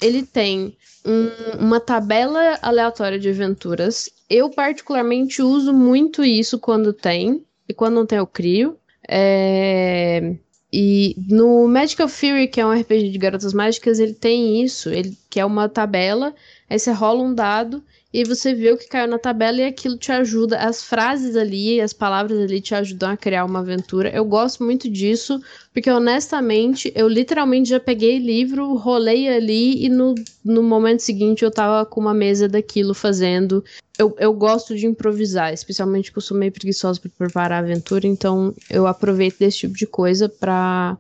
[0.02, 4.10] Ele tem um- uma tabela aleatória de aventuras.
[4.30, 8.78] Eu, particularmente, uso muito isso quando tem, e quando não tem, eu crio.
[9.08, 10.36] É,
[10.72, 15.18] E no Magical Fury, que é um RPG de garotas mágicas, ele tem isso, ele
[15.30, 16.36] que é uma tabela,
[16.70, 17.82] aí você rola um dado
[18.18, 21.80] e você vê o que caiu na tabela e aquilo te ajuda, as frases ali,
[21.80, 24.10] as palavras ali te ajudam a criar uma aventura.
[24.10, 25.40] Eu gosto muito disso,
[25.72, 31.52] porque honestamente, eu literalmente já peguei livro, rolei ali e no, no momento seguinte eu
[31.52, 33.64] tava com uma mesa daquilo fazendo.
[34.00, 38.08] Eu, eu gosto de improvisar, especialmente que eu sou meio preguiçosa para preparar a aventura,
[38.08, 40.98] então eu aproveito desse tipo de coisa para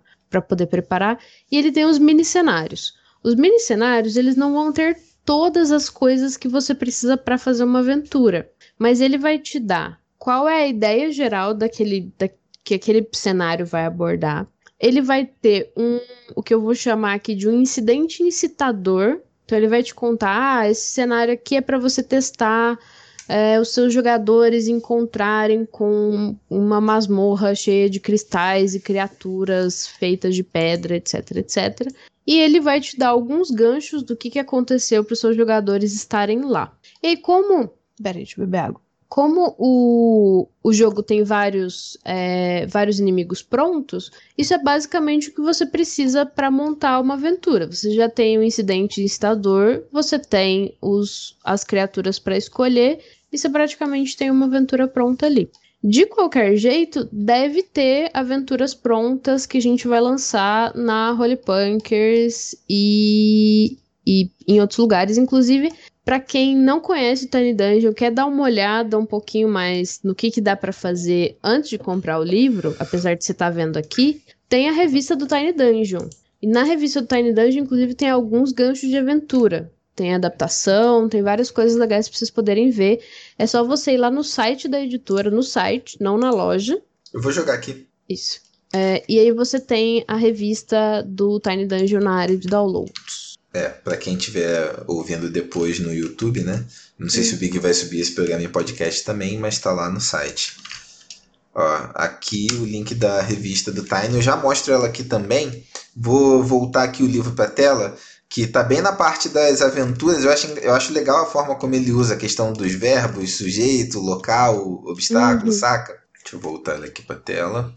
[0.47, 1.17] poder preparar.
[1.51, 2.93] E ele tem os mini cenários.
[3.23, 4.95] Os mini cenários, eles não vão ter
[5.27, 8.49] todas as coisas que você precisa para fazer uma aventura,
[8.79, 12.29] mas ele vai te dar qual é a ideia geral daquele da,
[12.63, 14.47] que aquele cenário vai abordar.
[14.79, 15.99] Ele vai ter um
[16.33, 19.19] o que eu vou chamar aqui de um incidente incitador.
[19.43, 22.79] Então ele vai te contar, ah, esse cenário aqui é para você testar
[23.27, 30.43] é, os seus jogadores encontrarem com uma masmorra cheia de cristais e criaturas feitas de
[30.43, 31.91] pedra, etc, etc.
[32.27, 35.93] E ele vai te dar alguns ganchos do que, que aconteceu para os seus jogadores
[35.93, 36.77] estarem lá.
[37.01, 37.71] E como.
[38.03, 38.81] Peraí, deixa eu beber água.
[39.07, 45.39] Como o, o jogo tem vários, é, vários inimigos prontos, isso é basicamente o que
[45.39, 47.71] você precisa para montar uma aventura.
[47.71, 52.99] Você já tem o incidente incitador, você tem os, as criaturas para escolher,
[53.31, 55.49] e você praticamente tem uma aventura pronta ali.
[55.83, 62.55] De qualquer jeito, deve ter aventuras prontas que a gente vai lançar na Holy Punkers
[62.67, 65.17] e, e em outros lugares.
[65.17, 65.71] Inclusive,
[66.03, 70.31] para quem não conhece Tiny Dungeon, quer dar uma olhada um pouquinho mais no que,
[70.31, 74.21] que dá para fazer antes de comprar o livro, apesar de você estar vendo aqui,
[74.49, 76.07] tem a revista do Tiny Dungeon.
[76.41, 79.71] E na revista do Tiny Dungeon, inclusive, tem alguns ganchos de aventura.
[79.97, 83.03] Tem adaptação, tem várias coisas legais para vocês poderem ver.
[83.35, 86.79] É só você ir lá no site da editora, no site, não na loja.
[87.11, 87.87] Eu vou jogar aqui.
[88.07, 88.39] Isso.
[88.71, 93.37] É, e aí você tem a revista do Tiny Dungeon na área de downloads.
[93.51, 96.63] É, pra quem estiver ouvindo depois no YouTube, né?
[96.99, 99.89] Não sei se o Big vai subir esse programa em podcast também, mas tá lá
[99.89, 100.57] no site.
[101.55, 104.13] Ó, aqui o link da revista do Tiny.
[104.13, 105.65] Eu já mostro ela aqui também.
[105.95, 107.97] Vou voltar aqui o livro pra tela,
[108.29, 110.23] que tá bem na parte das aventuras.
[110.23, 113.99] Eu acho, eu acho legal a forma como ele usa a questão dos verbos, sujeito,
[113.99, 115.57] local, obstáculo, Uhum.
[115.57, 115.93] saca?
[116.21, 117.73] Deixa eu voltar ele aqui pra tela.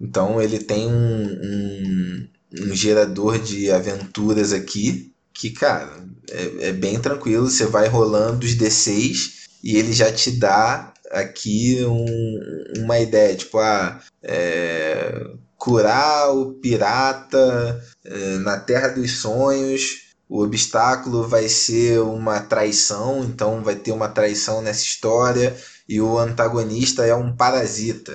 [0.00, 2.28] Então ele tem um, um,
[2.60, 7.48] um gerador de aventuras aqui que, cara, é, é bem tranquilo.
[7.50, 13.58] Você vai rolando os D6 e ele já te dá aqui um- uma ideia, tipo,
[13.58, 15.24] ah, é,
[15.62, 20.10] curar o pirata é, na Terra dos Sonhos.
[20.28, 25.56] O obstáculo vai ser uma traição, então vai ter uma traição nessa história.
[25.88, 28.12] e o antagonista é um parasita.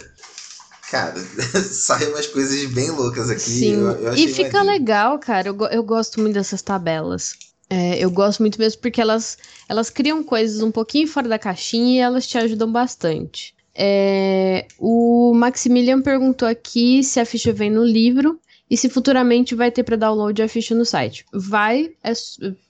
[0.92, 1.16] Cara,
[1.72, 3.40] saem umas coisas bem loucas aqui.
[3.40, 5.48] Sim, eu, eu e fica legal, cara.
[5.48, 7.34] Eu, eu gosto muito dessas tabelas.
[7.70, 9.38] É, eu gosto muito mesmo porque elas,
[9.70, 13.56] elas criam coisas um pouquinho fora da caixinha e elas te ajudam bastante.
[13.80, 19.72] É, o Maximilian perguntou aqui se a ficha vem no livro e se futuramente vai
[19.72, 21.24] ter para download a ficha no site.
[21.32, 22.12] Vai, é,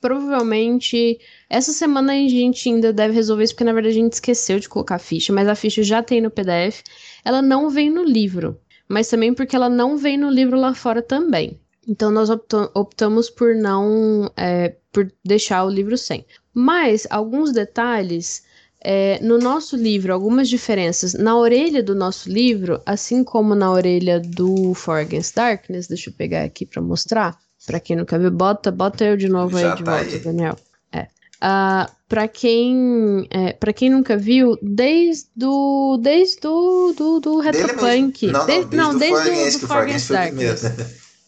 [0.02, 1.18] provavelmente
[1.50, 4.68] essa semana a gente ainda deve resolver isso porque na verdade a gente esqueceu de
[4.68, 6.84] colocar a ficha, mas a ficha já tem no PDF.
[7.24, 11.02] Ela não vem no livro, mas também porque ela não vem no livro lá fora
[11.02, 11.58] também.
[11.88, 16.26] Então nós optamos por não é, por deixar o livro sem.
[16.54, 18.44] Mas alguns detalhes
[18.84, 21.14] é, no nosso livro, algumas diferenças.
[21.14, 26.14] Na orelha do nosso livro, assim como na orelha do For Against Darkness, deixa eu
[26.14, 27.38] pegar aqui para mostrar.
[27.66, 30.20] Para quem nunca viu, bota, bota eu de novo Já aí de tá volta, aí.
[30.20, 30.58] Daniel.
[30.92, 31.02] É.
[31.02, 31.08] Uh,
[31.42, 38.28] ah, para quem é, para quem nunca viu, desde do desde do, do, do Retropunk,
[38.28, 40.64] não, não, desde, não, não, desde do, do Against Darkness.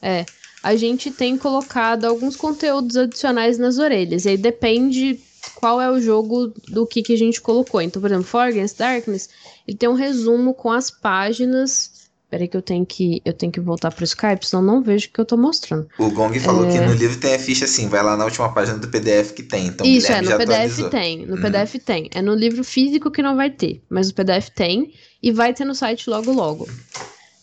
[0.02, 0.26] É,
[0.64, 4.24] a gente tem colocado alguns conteúdos adicionais nas orelhas.
[4.24, 5.20] E aí depende
[5.56, 7.82] qual é o jogo do que, que a gente colocou.
[7.82, 9.30] Então, por exemplo, For Against Darkness,
[9.68, 12.00] ele tem um resumo com as páginas.
[12.30, 15.12] Peraí que eu tenho que eu tenho que voltar pro Skype, senão não vejo o
[15.12, 15.88] que eu tô mostrando.
[15.98, 16.72] O Gong falou é...
[16.72, 19.42] que no livro tem a ficha assim, vai lá na última página do PDF que
[19.42, 19.68] tem.
[19.68, 20.90] Então, Isso, é, no PDF atualizou.
[20.90, 21.26] tem.
[21.26, 21.42] No uhum.
[21.42, 22.10] PDF tem.
[22.14, 25.66] É no livro físico que não vai ter, mas no PDF tem e vai ter
[25.66, 26.70] no site logo logo.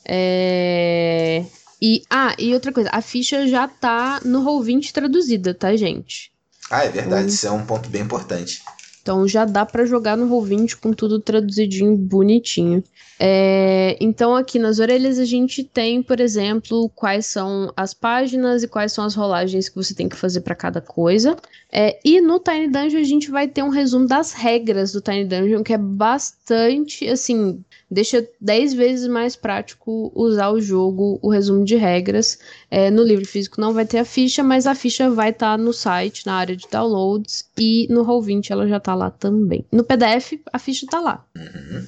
[0.05, 1.45] É...
[1.83, 6.33] E, ah, e outra coisa, a ficha já tá no Roll20 traduzida, tá, gente?
[6.71, 8.63] Ah, é verdade, então, isso é um ponto bem importante.
[9.07, 12.83] Então já dá para jogar no Roll20 com tudo traduzidinho bonitinho.
[13.21, 18.69] É, então aqui nas orelhas a gente tem, por exemplo, quais são as páginas e
[18.69, 21.37] quais são as rolagens que você tem que fazer para cada coisa.
[21.71, 25.25] É, e no Tiny Dungeon a gente vai ter um resumo das regras do Tiny
[25.25, 31.65] Dungeon, que é bastante, assim, deixa 10 vezes mais prático usar o jogo, o resumo
[31.65, 32.39] de regras.
[32.71, 35.63] É, no livro físico não vai ter a ficha, mas a ficha vai estar tá
[35.63, 39.65] no site, na área de downloads, e no Roll20 ela já está lá também.
[39.71, 41.25] No PDF, a ficha está lá.
[41.37, 41.87] Uhum.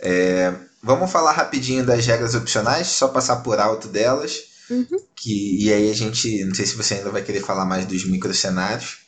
[0.00, 4.54] É, vamos falar rapidinho das regras opcionais, só passar por alto delas.
[4.70, 4.98] Uhum.
[5.14, 8.04] Que, e aí a gente, não sei se você ainda vai querer falar mais dos
[8.06, 9.03] microcenários.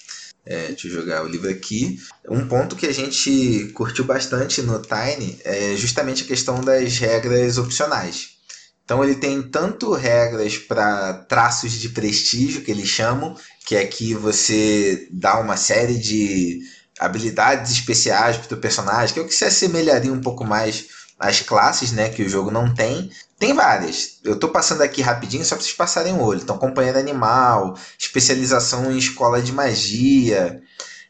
[0.47, 1.99] É, deixa eu jogar o livro aqui.
[2.29, 7.59] Um ponto que a gente curtiu bastante no Tiny é justamente a questão das regras
[7.59, 8.37] opcionais.
[8.85, 13.37] Então ele tem tanto regras para traços de prestígio, que eles chamam,
[13.67, 16.61] que é que você dá uma série de
[17.01, 20.87] habilidades especiais para o personagem, que é o que se assemelharia um pouco mais
[21.19, 23.11] às classes, né, que o jogo não tem.
[23.39, 24.19] Tem várias.
[24.25, 26.41] Eu estou passando aqui rapidinho só para vocês passarem o olho.
[26.43, 30.63] Então, companheiro animal, especialização em escola de magia,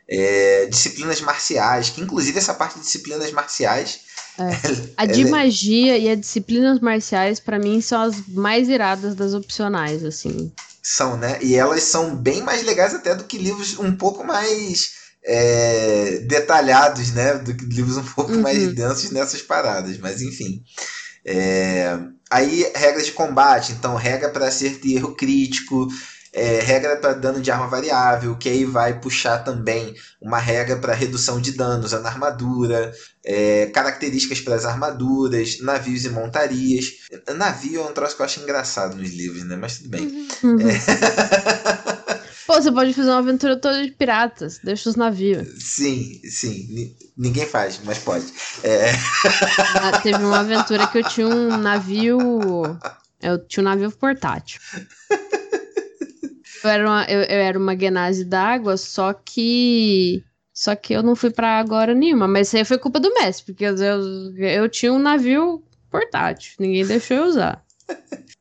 [0.08, 4.00] é, disciplinas marciais, que inclusive essa parte de disciplinas marciais.
[4.38, 4.50] É.
[4.98, 10.04] a de magia e a disciplinas marciais, para mim, são as mais iradas das opcionais,
[10.04, 10.52] assim.
[10.82, 11.38] São, né?
[11.40, 17.12] E elas são bem mais legais até do que livros um pouco mais é, detalhados,
[17.12, 17.34] né?
[17.34, 18.42] Do que livros um pouco uhum.
[18.42, 19.96] mais densos nessas paradas.
[19.98, 20.62] Mas enfim.
[21.26, 21.98] É,
[22.30, 23.72] aí, regras de combate.
[23.72, 25.88] Então, regra para acerto e erro crítico.
[26.32, 30.92] É, regra para dano de arma variável, que aí vai puxar também uma regra para
[30.92, 32.92] redução de danos na armadura,
[33.24, 36.92] é, características para as armaduras, navios e montarias.
[37.34, 39.56] Navio é um troço que eu acho engraçado nos livros, né?
[39.56, 40.28] Mas tudo bem.
[40.42, 40.58] Uhum.
[40.60, 42.16] É...
[42.46, 45.48] Pô, você pode fazer uma aventura toda de piratas, deixa os navios.
[45.58, 46.94] Sim, sim.
[47.16, 48.26] Ninguém faz, mas pode.
[48.62, 48.90] É...
[49.80, 52.18] Ah, teve uma aventura que eu tinha um navio.
[53.20, 54.60] Eu tinha um navio portátil.
[56.62, 60.24] Eu era uma, eu, eu era uma Genase d'água, só que.
[60.52, 62.26] Só que eu não fui pra agora nenhuma.
[62.26, 66.54] Mas isso aí foi culpa do mestre, porque eu, eu, eu tinha um navio portátil.
[66.58, 67.62] Ninguém deixou eu usar.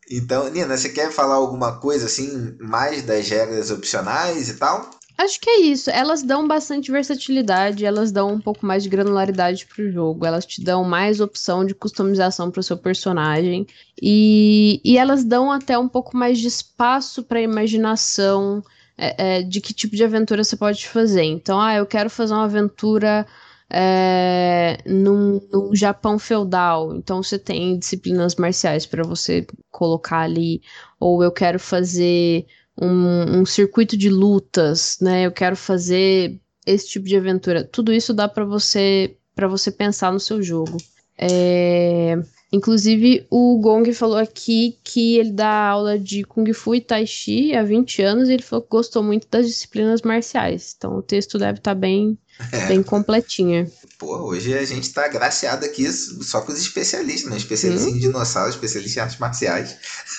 [0.10, 4.90] Então, Nina, você quer falar alguma coisa assim, mais das regras opcionais e tal?
[5.18, 5.90] Acho que é isso.
[5.90, 10.62] Elas dão bastante versatilidade, elas dão um pouco mais de granularidade pro jogo, elas te
[10.62, 13.66] dão mais opção de customização pro seu personagem
[14.02, 18.62] e, e elas dão até um pouco mais de espaço para imaginação
[18.98, 21.24] é, é, de que tipo de aventura você pode fazer.
[21.24, 23.26] Então, ah, eu quero fazer uma aventura
[23.70, 26.96] é, num, num, Japão feudal.
[26.96, 30.62] Então você tem disciplinas marciais para você colocar ali.
[31.00, 32.46] Ou eu quero fazer
[32.80, 35.26] um, um, circuito de lutas, né?
[35.26, 37.64] Eu quero fazer esse tipo de aventura.
[37.64, 40.78] Tudo isso dá para você para você pensar no seu jogo.
[41.18, 42.18] É,
[42.56, 47.54] Inclusive, o Gong falou aqui que ele dá aula de Kung Fu e Tai Chi
[47.54, 50.74] há 20 anos e ele falou que gostou muito das disciplinas marciais.
[50.78, 52.18] Então o texto deve estar tá bem,
[52.54, 52.68] é.
[52.68, 53.70] bem completinho.
[54.00, 57.36] Pô, hoje a gente tá agraciado aqui só com os especialistas, né?
[57.36, 57.96] Especialista hum.
[57.96, 59.76] em dinossauros, especialista em artes marciais.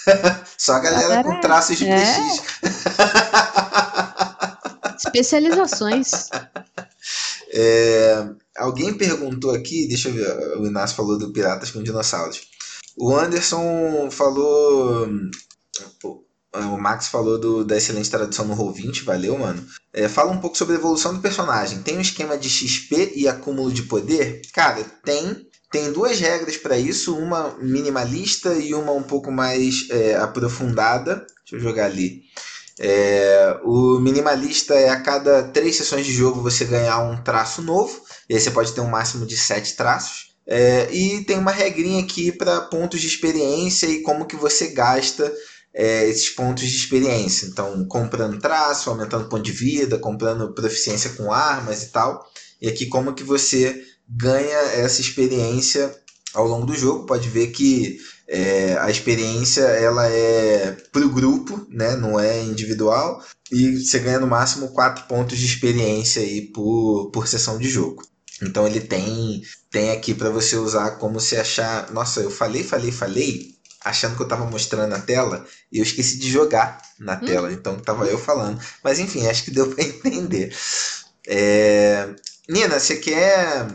[0.59, 2.05] só a galera, galera com traços de é.
[4.95, 6.29] Especializações.
[7.59, 12.43] É, alguém perguntou aqui, deixa eu ver, o Inácio falou do Piratas com Dinossauros.
[12.99, 15.09] O Anderson falou.
[16.55, 19.63] O Max falou do, da excelente tradução no Roll20, valeu, mano.
[19.93, 21.83] É, fala um pouco sobre a evolução do personagem.
[21.83, 24.43] Tem um esquema de XP e acúmulo de poder?
[24.53, 25.47] Cara, tem.
[25.71, 31.27] Tem duas regras para isso, uma minimalista e uma um pouco mais é, aprofundada.
[31.43, 32.23] Deixa eu jogar ali.
[32.79, 38.03] É, o minimalista é a cada três sessões de jogo você ganhar um traço novo.
[38.29, 40.37] E aí você pode ter um máximo de sete traços.
[40.47, 45.33] É, e tem uma regrinha aqui para pontos de experiência e como que você gasta
[45.75, 47.47] é, esses pontos de experiência.
[47.47, 52.25] Então, comprando traço, aumentando ponto de vida, comprando proficiência com armas e tal.
[52.61, 55.95] E aqui como que você ganha essa experiência
[56.33, 57.07] ao longo do jogo.
[57.07, 57.99] Pode ver que
[58.29, 61.97] é, a experiência ela é para o grupo, né?
[61.97, 67.29] não é individual, e você ganha no máximo 4 pontos de experiência aí por, por
[67.29, 68.03] sessão de jogo.
[68.43, 71.91] Então ele tem tem aqui para você usar como se achar.
[71.93, 73.55] Nossa, eu falei, falei, falei,
[73.85, 77.21] achando que eu estava mostrando na tela e eu esqueci de jogar na hum.
[77.21, 77.53] tela.
[77.53, 78.61] Então tava eu falando.
[78.83, 80.55] Mas enfim, acho que deu para entender.
[81.27, 82.09] É...
[82.49, 83.67] Nina, você quer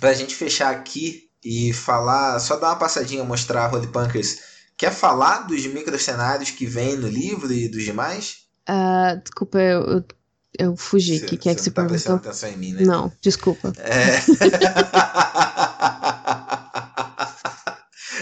[0.00, 4.38] para a gente fechar aqui e falar, só dar uma passadinha, mostrar a Holy Punkers.
[4.76, 8.38] Quer falar dos microcenários que vem no livro e dos demais?
[8.68, 10.04] Uh, desculpa, eu, eu,
[10.58, 11.18] eu fugi.
[11.18, 12.16] O que, que é que você tá perguntou?
[12.16, 12.82] atenção em mim, né?
[12.82, 13.72] Não, desculpa.
[13.78, 14.16] É...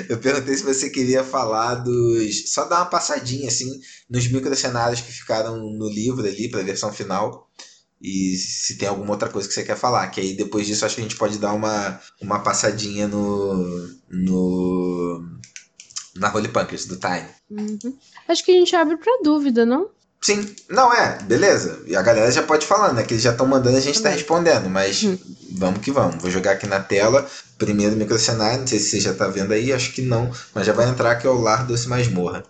[0.12, 2.52] eu perguntei se você queria falar dos.
[2.52, 6.92] Só dar uma passadinha assim nos microcenários que ficaram no livro ali para a versão
[6.92, 7.48] final
[8.00, 10.96] e se tem alguma outra coisa que você quer falar, que aí depois disso acho
[10.96, 15.24] que a gente pode dar uma, uma passadinha no, no
[16.16, 17.28] na Holy Punkers do Time.
[17.50, 17.96] Uhum.
[18.28, 19.90] Acho que a gente abre para dúvida, não?
[20.24, 21.82] Sim, não é, beleza.
[21.86, 23.02] E a galera já pode falar, né?
[23.02, 25.18] Que eles já estão mandando, a gente está respondendo, mas uhum.
[25.52, 26.22] vamos que vamos.
[26.22, 27.28] Vou jogar aqui na tela,
[27.58, 30.72] primeiro microcenário, não sei se você já está vendo aí, acho que não, mas já
[30.72, 32.42] vai entrar que é o Lar Doce Masmorra.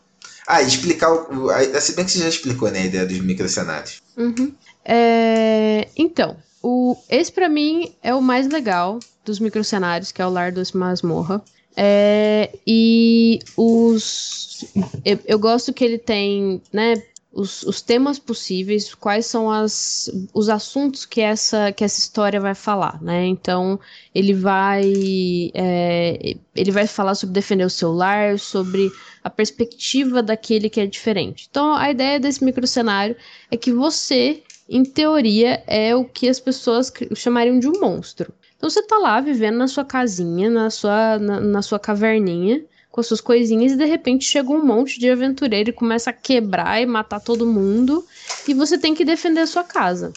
[0.47, 4.03] Ah, e explicar, o, se bem que você já explicou né, a ideia dos microcenários.
[4.17, 4.55] Uhum.
[4.85, 10.31] É, então, o, esse para mim é o mais legal dos microcenários, que é o
[10.31, 11.43] Lar dos Masmorra.
[11.77, 14.65] É, e os.
[15.05, 16.95] Eu, eu, gosto que ele tem, né?
[17.33, 22.55] Os, os temas possíveis, quais são as, os assuntos que essa, que essa história vai
[22.55, 23.27] falar, né?
[23.27, 23.81] Então,
[24.15, 28.89] ele vai, é, ele vai falar sobre defender o seu lar, sobre
[29.25, 31.49] a perspectiva daquele que é diferente.
[31.51, 33.17] Então, a ideia desse microcenário
[33.51, 38.33] é que você em teoria, é o que as pessoas chamariam de um monstro.
[38.57, 43.01] Então você tá lá vivendo na sua casinha, na sua, na, na sua caverninha, com
[43.01, 46.81] as suas coisinhas, e de repente chega um monte de aventureiro e começa a quebrar
[46.81, 48.07] e matar todo mundo,
[48.49, 50.13] e você tem que defender a sua casa.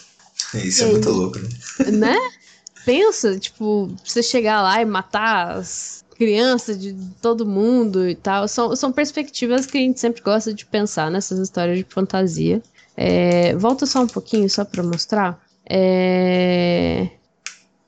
[0.54, 1.48] Isso e é aí, muito louco, né?
[1.92, 2.16] Né?
[2.86, 8.48] Pensa, tipo, você chegar lá e matar as crianças de todo mundo e tal.
[8.48, 12.62] São, são perspectivas que a gente sempre gosta de pensar nessas histórias de fantasia.
[13.00, 15.40] É, volta só um pouquinho, só para mostrar.
[15.70, 17.08] É,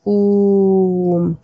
[0.04, 1.34] o,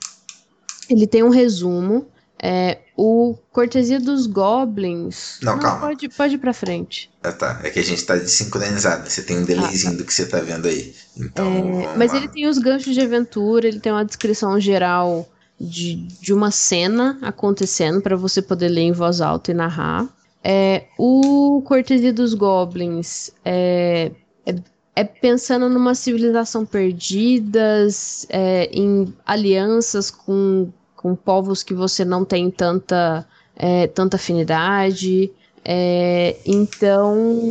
[0.88, 2.06] ele tem um resumo.
[2.40, 5.40] É, o Cortesia dos Goblins.
[5.42, 5.80] Não, não, calma.
[5.80, 7.10] Pode, pode ir pra frente.
[7.24, 7.60] Ah, tá.
[7.64, 9.10] É que a gente tá desincronizado.
[9.10, 9.98] Você tem um delayzinho ah, tá.
[9.98, 10.94] do que você tá vendo aí.
[11.16, 11.82] Então.
[11.82, 12.18] É, mas lá.
[12.18, 15.28] ele tem os ganchos de aventura, ele tem uma descrição geral
[15.60, 20.06] de, de uma cena acontecendo para você poder ler em voz alta e narrar.
[20.42, 24.12] É, o Cortesia dos Goblins é,
[24.44, 24.54] é,
[24.94, 32.50] é, pensando numa civilização perdidas, é, em alianças com, com povos que você não tem
[32.50, 33.26] tanta,
[33.56, 35.30] é, tanta afinidade.
[35.64, 37.48] É, então,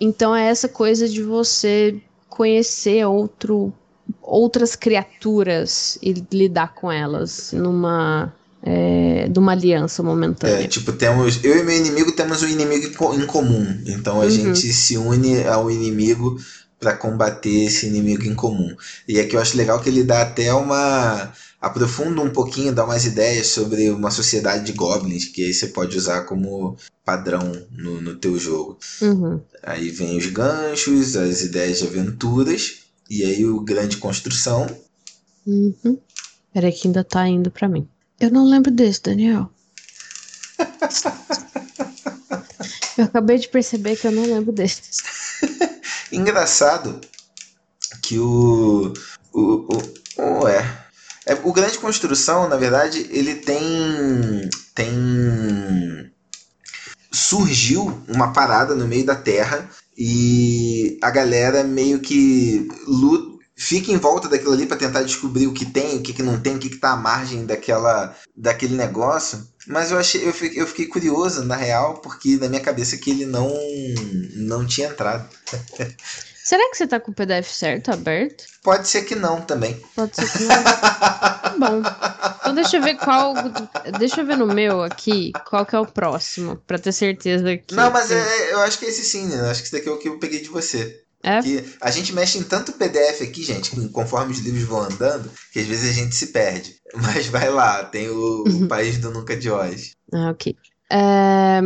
[0.00, 3.72] então é essa coisa de você conhecer outro,
[4.20, 8.34] outras criaturas e lidar com elas numa
[8.68, 10.64] é, de uma aliança momentânea.
[10.64, 11.44] É, tipo, temos.
[11.44, 13.64] Eu e meu inimigo temos um inimigo em comum.
[13.86, 14.30] Então a uhum.
[14.30, 16.36] gente se une ao inimigo
[16.80, 18.74] para combater esse inimigo em comum.
[19.06, 21.32] E aqui eu acho legal que ele dá até uma.
[21.60, 25.96] aprofunda um pouquinho, dá umas ideias sobre uma sociedade de goblins, que aí você pode
[25.96, 28.78] usar como padrão no, no teu jogo.
[29.00, 29.40] Uhum.
[29.62, 34.66] Aí vem os ganchos, as ideias de aventuras, e aí o grande construção.
[35.46, 35.98] Uhum.
[36.52, 37.88] Peraí que ainda tá indo para mim.
[38.18, 39.50] Eu não lembro desse, Daniel.
[42.96, 45.02] Eu acabei de perceber que eu não lembro desses.
[46.10, 46.98] Engraçado
[48.02, 48.94] que o.
[49.32, 49.42] O.
[49.42, 49.82] O.
[50.16, 50.64] o é.
[51.26, 51.34] é.
[51.44, 54.48] O Grande Construção, na verdade, ele tem.
[54.74, 56.10] Tem.
[57.12, 63.96] Surgiu uma parada no meio da Terra e a galera meio que luta, fica em
[63.96, 66.58] volta daquilo ali para tentar descobrir o que tem, o que, que não tem, o
[66.58, 69.48] que, que tá à margem daquela, daquele negócio.
[69.66, 73.10] Mas eu achei, eu fiquei, eu fiquei curioso, na real, porque na minha cabeça que
[73.10, 73.50] ele não,
[74.34, 75.28] não tinha entrado.
[76.46, 78.44] Será que você tá com o PDF certo, aberto?
[78.62, 79.82] Pode ser que não também.
[79.96, 80.62] Pode ser que não.
[80.62, 81.82] tá bom.
[82.38, 83.34] Então deixa eu ver qual.
[83.98, 87.74] Deixa eu ver no meu aqui qual que é o próximo, pra ter certeza que.
[87.74, 89.40] Não, mas é, eu acho que é esse sim, né?
[89.50, 91.02] Acho que esse daqui é o que eu peguei de você.
[91.26, 91.42] É?
[91.42, 95.58] Que a gente mexe em tanto PDF aqui, gente, conforme os livros vão andando, que
[95.58, 96.76] às vezes a gente se perde.
[96.94, 99.90] Mas vai lá, tem o, o País do Nunca de Oz.
[100.14, 100.54] Ah, ok.
[100.88, 101.60] É,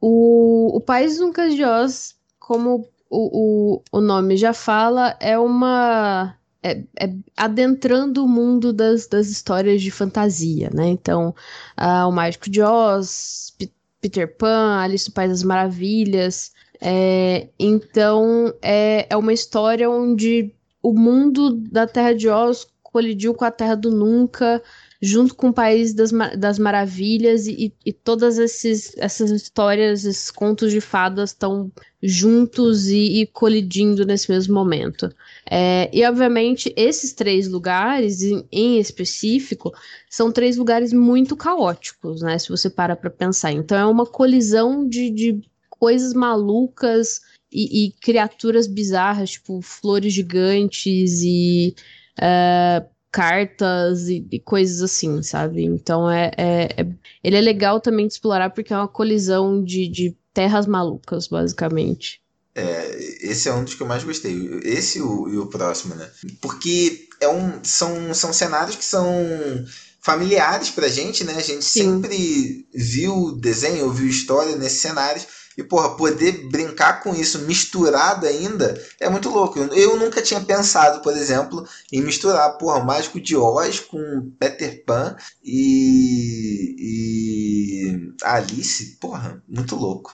[0.00, 5.38] o, o País do Nunca de Oz, como o, o, o nome já fala, é
[5.38, 6.34] uma.
[6.62, 10.86] É, é adentrando o mundo das, das histórias de fantasia, né?
[10.86, 11.34] Então,
[11.76, 16.50] ah, o Mágico de Oz, P Peter Pan, Alice no País das Maravilhas.
[16.84, 20.52] É, então, é, é uma história onde
[20.82, 24.60] o mundo da Terra de Oz colidiu com a Terra do Nunca,
[25.00, 30.72] junto com o País das, das Maravilhas, e, e todas esses, essas histórias, esses contos
[30.72, 31.70] de fadas estão
[32.02, 35.08] juntos e, e, colidindo nesse mesmo momento.
[35.48, 39.72] É, e, obviamente, esses três lugares, em, em, específico,
[40.10, 42.36] são três lugares muito caóticos, né?
[42.40, 43.52] Se você para para pensar.
[43.52, 45.51] Então, é uma colisão de, de
[45.82, 51.74] coisas malucas e, e, criaturas bizarras, tipo flores gigantes e.
[52.20, 55.64] Uh, cartas e, e, coisas assim, sabe?
[55.64, 56.86] Então é, é, é,
[57.22, 62.22] ele é legal também de explorar porque é uma colisão de, de terras malucas, basicamente.
[62.54, 64.60] É, esse é um dos que eu mais gostei.
[64.62, 66.08] Esse e o, e o próximo, né?
[66.40, 69.04] Porque é um, são, são cenários que são
[70.00, 71.34] familiares pra gente, né?
[71.34, 72.00] A gente Sim.
[72.00, 75.26] sempre viu desenho, ouviu história nesses cenários
[75.56, 79.58] e, porra, poder brincar com isso misturado ainda é muito louco.
[79.58, 85.16] Eu nunca tinha pensado, por exemplo, em misturar, porra, Mágico de Oz com Peter Pan
[85.44, 88.96] e, e Alice.
[89.00, 90.12] Porra, muito louco.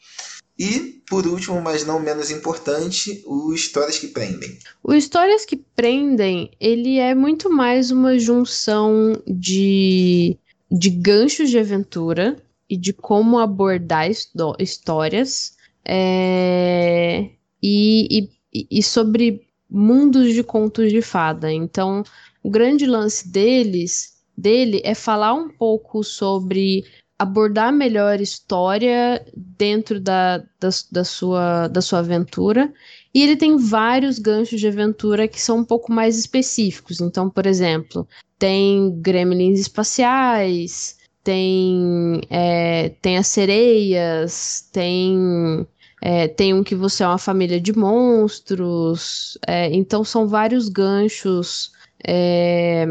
[0.59, 4.59] E, por último, mas não menos importante, o Histórias que Prendem.
[4.83, 10.37] O Histórias que Prendem, ele é muito mais uma junção de,
[10.69, 12.37] de ganchos de aventura
[12.69, 14.09] e de como abordar
[14.59, 17.31] histórias é,
[17.63, 21.53] e, e, e, sobre mundos de contos de fada.
[21.53, 22.03] Então,
[22.43, 26.85] o grande lance deles dele é falar um pouco sobre
[27.19, 32.73] abordar melhor história dentro da, da, da, sua, da sua aventura.
[33.13, 37.01] E ele tem vários ganchos de aventura que são um pouco mais específicos.
[37.01, 38.07] Então, por exemplo,
[38.39, 45.67] tem gremlins espaciais, tem, é, tem as sereias, tem,
[46.01, 51.73] é, tem um que você é uma família de monstros, é, então são vários ganchos,
[52.07, 52.87] é,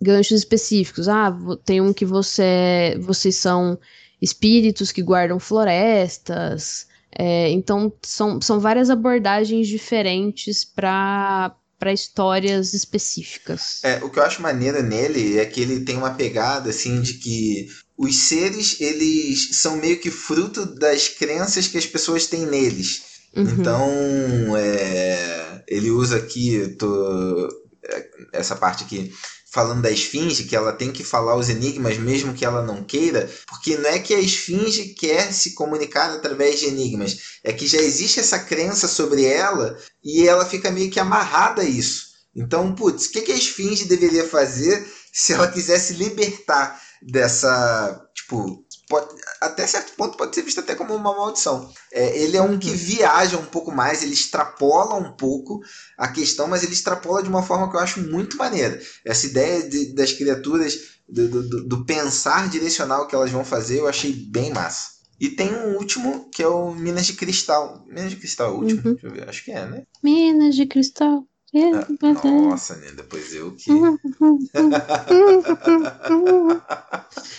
[0.00, 1.08] ganchos específicos.
[1.08, 3.78] Ah, tem um que você, vocês são
[4.20, 6.88] espíritos que guardam florestas.
[7.12, 13.80] É, então são, são várias abordagens diferentes para para histórias específicas.
[13.82, 17.14] É, o que eu acho maneiro nele é que ele tem uma pegada assim de
[17.14, 23.02] que os seres eles são meio que fruto das crenças que as pessoas têm neles.
[23.34, 23.44] Uhum.
[23.44, 27.48] Então, é, ele usa aqui tô,
[27.82, 29.10] é, essa parte aqui
[29.50, 33.28] falando da esfinge, que ela tem que falar os enigmas mesmo que ela não queira,
[33.48, 37.78] porque não é que a esfinge quer se comunicar através de enigmas, é que já
[37.78, 42.10] existe essa crença sobre ela e ela fica meio que amarrada a isso.
[42.34, 48.64] Então, putz, o que, que a esfinge deveria fazer se ela quisesse libertar dessa, tipo,
[48.90, 51.72] pode, até certo ponto pode ser visto até como uma maldição.
[51.92, 52.76] É, ele é um que uhum.
[52.76, 55.60] viaja um pouco mais, ele extrapola um pouco
[55.96, 58.82] a questão, mas ele extrapola de uma forma que eu acho muito maneira.
[59.04, 60.76] Essa ideia de, das criaturas,
[61.08, 64.98] do, do, do, pensar direcional que elas vão fazer, eu achei bem massa.
[65.20, 67.84] E tem um último, que é o Minas de Cristal.
[67.86, 68.82] Minas de Cristal é o último?
[68.84, 68.94] Uhum.
[68.94, 69.84] Deixa eu ver, acho que é, né?
[70.02, 71.24] Minas de Cristal.
[71.52, 71.84] Ah,
[72.24, 72.92] nossa, né?
[72.92, 73.70] Depois eu que.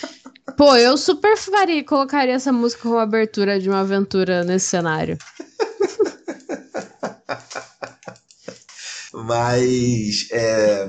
[0.62, 5.18] Pô, eu super faria, colocaria essa música como abertura de uma aventura nesse cenário.
[9.12, 10.88] Mas é,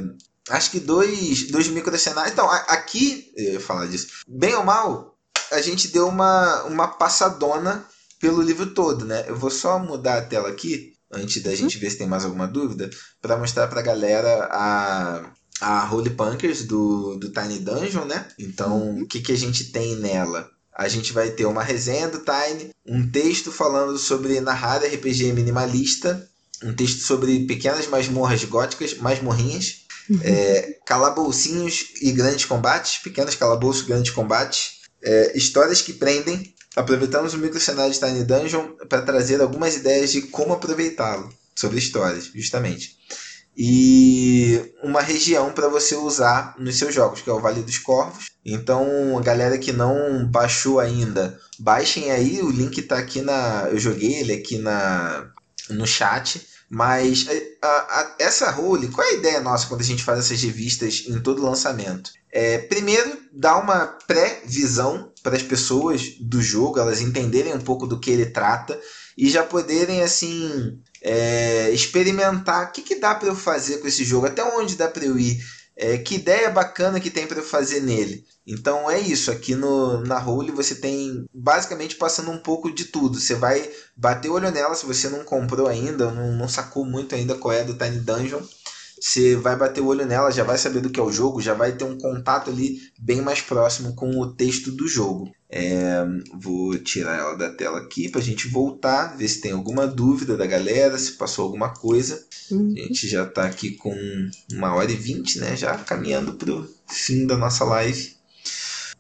[0.52, 2.34] acho que dois, dois microcenários.
[2.34, 4.10] Então, aqui, eu ia falar disso.
[4.28, 5.18] Bem ou mal,
[5.52, 7.84] a gente deu uma, uma passadona
[8.20, 9.26] pelo livro todo, né?
[9.28, 12.48] Eu vou só mudar a tela aqui, antes da gente ver se tem mais alguma
[12.48, 18.28] dúvida, para mostrar pra galera a, a Holy Punkers do, do Tiny Dungeon, né?
[18.38, 20.50] Então, o que, que a gente tem nela?
[20.76, 26.28] A gente vai ter uma resenha do Tiny, um texto falando sobre narrar RPG minimalista,
[26.64, 29.84] um texto sobre pequenas masmorras góticas, masmorrinhas,
[30.22, 36.54] é, calaboucinhos e grandes combates, pequenos calabouços, grandes combates, é, histórias que prendem.
[36.76, 42.32] Aproveitamos o microcenário de Tiny Dungeon para trazer algumas ideias de como aproveitá-lo, sobre histórias,
[42.34, 42.98] justamente.
[43.56, 48.32] E uma região para você usar nos seus jogos, que é o Vale dos Corvos.
[48.44, 53.68] Então, a galera que não baixou ainda, baixem aí, o link está aqui na.
[53.70, 55.32] Eu joguei ele aqui na,
[55.70, 56.54] no chat.
[56.70, 57.28] Mas
[57.62, 61.04] a, a, essa role, qual é a ideia nossa quando a gente faz essas revistas
[61.08, 62.10] em todo lançamento?
[62.32, 68.00] É, primeiro, dar uma pré-visão para as pessoas do jogo, elas entenderem um pouco do
[68.00, 68.80] que ele trata
[69.18, 74.04] e já poderem assim é, experimentar o que, que dá para eu fazer com esse
[74.04, 75.44] jogo, até onde dá para eu ir,
[75.76, 78.26] é, que ideia bacana que tem para eu fazer nele.
[78.46, 83.20] Então é isso, aqui no, na Role você tem basicamente passando um pouco de tudo.
[83.20, 87.16] Você vai bater o olho nela se você não comprou ainda, não, não sacou muito
[87.16, 88.42] ainda qual é do Tiny Dungeon.
[89.06, 91.54] Você vai bater o olho nela, já vai saber do que é o jogo, já
[91.54, 95.30] vai ter um contato ali bem mais próximo com o texto do jogo.
[95.50, 96.06] É,
[96.42, 100.38] vou tirar ela da tela aqui para a gente voltar, ver se tem alguma dúvida
[100.38, 102.26] da galera, se passou alguma coisa.
[102.50, 102.74] Uhum.
[102.78, 103.94] A gente já está aqui com
[104.54, 105.54] uma hora e vinte, né?
[105.58, 108.16] Já caminhando para o fim da nossa live.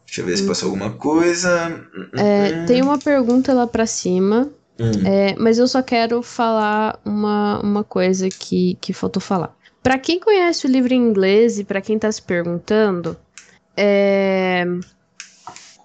[0.05, 1.81] Deixa eu ver se passou alguma coisa.
[2.13, 2.65] É, hum.
[2.65, 4.51] Tem uma pergunta lá pra cima.
[4.77, 5.07] Hum.
[5.07, 9.55] É, mas eu só quero falar uma, uma coisa que, que faltou falar.
[9.83, 13.17] Para quem conhece o livro em inglês e para quem tá se perguntando,
[13.75, 14.65] é,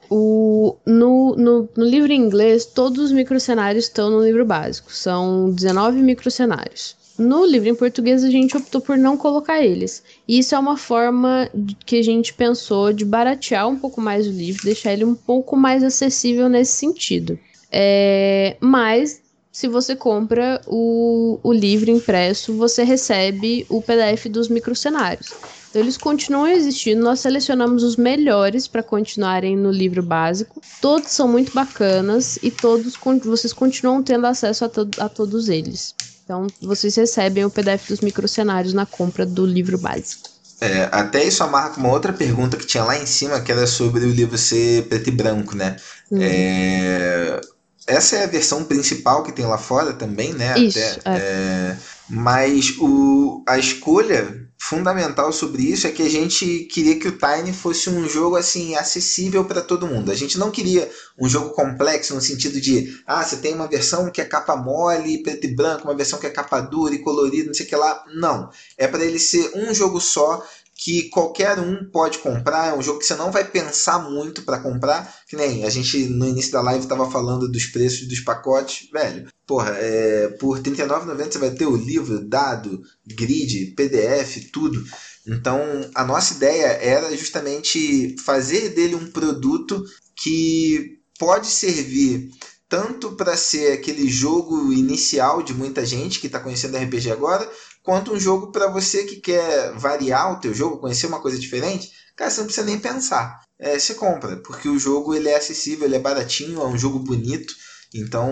[0.09, 4.93] o, no, no, no, livro em inglês, todos os microcenários estão no livro básico.
[4.93, 6.97] São 19 microcenários.
[7.19, 10.05] No livro em português, a gente optou por não colocar eles.
[10.29, 11.51] E isso é uma forma
[11.85, 15.57] que a gente pensou de baratear um pouco mais o livro, deixar ele um pouco
[15.57, 17.37] mais acessível nesse sentido.
[17.73, 19.21] É, mas,
[19.59, 25.33] se você compra o, o livro impresso, você recebe o PDF dos microcenários.
[25.69, 27.03] Então, eles continuam existindo.
[27.03, 30.63] Nós selecionamos os melhores para continuarem no livro básico.
[30.81, 32.95] Todos são muito bacanas e todos
[33.25, 35.93] vocês continuam tendo acesso a, to a todos eles.
[36.23, 40.31] Então, vocês recebem o PDF dos microcenários na compra do livro básico.
[40.61, 43.67] É, até isso amarra com uma outra pergunta que tinha lá em cima, que era
[43.67, 45.75] sobre o livro ser preto e branco, né?
[46.13, 47.41] É,
[47.89, 50.59] essa é a versão principal que tem lá fora também, né?
[50.59, 51.19] Isso, até, é.
[51.19, 51.77] É,
[52.09, 57.53] mas o, a escolha fundamental sobre isso é que a gente queria que o Tiny
[57.53, 60.11] fosse um jogo assim acessível para todo mundo.
[60.11, 64.11] A gente não queria um jogo complexo no sentido de, ah, você tem uma versão
[64.11, 67.47] que é capa mole, preto e branco, uma versão que é capa dura e colorida,
[67.47, 68.05] não sei o que lá.
[68.15, 70.45] Não, é para ele ser um jogo só
[70.81, 74.61] que qualquer um pode comprar, é um jogo que você não vai pensar muito para
[74.61, 78.89] comprar, que nem a gente no início da live estava falando dos preços dos pacotes,
[78.93, 79.27] velho.
[79.45, 84.81] Porra, é, por R$39,90 você vai ter o livro, dado, grid, PDF, tudo.
[85.27, 85.61] Então,
[85.97, 92.31] a nossa ideia era justamente fazer dele um produto que pode servir
[92.69, 97.51] tanto para ser aquele jogo inicial de muita gente que está conhecendo RPG agora,
[97.83, 101.91] quanto um jogo para você que quer variar o teu jogo, conhecer uma coisa diferente,
[102.17, 103.41] cara, você não precisa nem pensar.
[103.59, 106.99] É, você compra, porque o jogo ele é acessível, ele é baratinho, é um jogo
[106.99, 107.53] bonito.
[107.95, 108.31] Então,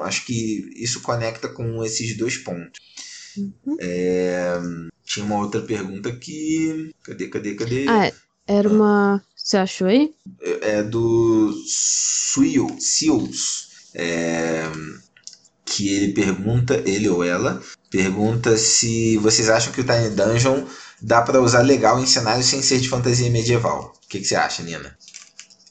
[0.00, 2.80] acho que isso conecta com esses dois pontos.
[3.36, 3.76] Uhum.
[3.80, 4.60] É,
[5.04, 6.90] tinha uma outra pergunta aqui.
[7.02, 7.86] Cadê, cadê, cadê?
[7.88, 8.12] Ah,
[8.46, 9.22] era uma.
[9.36, 10.12] Você achou aí?
[10.42, 11.54] É, é do
[12.78, 13.68] Seals.
[13.94, 14.70] É,
[15.64, 20.64] que ele pergunta, ele ou ela, pergunta se vocês acham que o Tiny Dungeon
[21.00, 23.92] dá para usar legal em cenários sem ser de fantasia medieval.
[24.04, 24.96] O que, que você acha, Nina?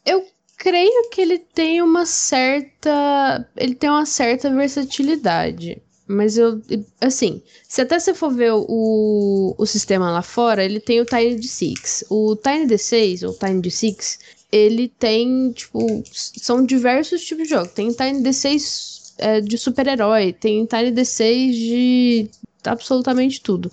[0.05, 0.25] Eu
[0.57, 3.47] creio que ele tem uma certa.
[3.55, 5.81] Ele tem uma certa versatilidade.
[6.07, 6.61] Mas eu.
[7.01, 11.35] Assim, se até você for ver o, o sistema lá fora, ele tem o Tiny
[11.35, 12.05] D6.
[12.09, 14.19] O Tiny D6, ou Tiny D6,
[14.51, 16.03] ele tem, tipo.
[16.13, 17.73] São diversos tipos de jogos.
[17.73, 22.29] Tem Tiny D6 é, de super-herói, tem Tiny D6 de
[22.63, 23.71] absolutamente tudo.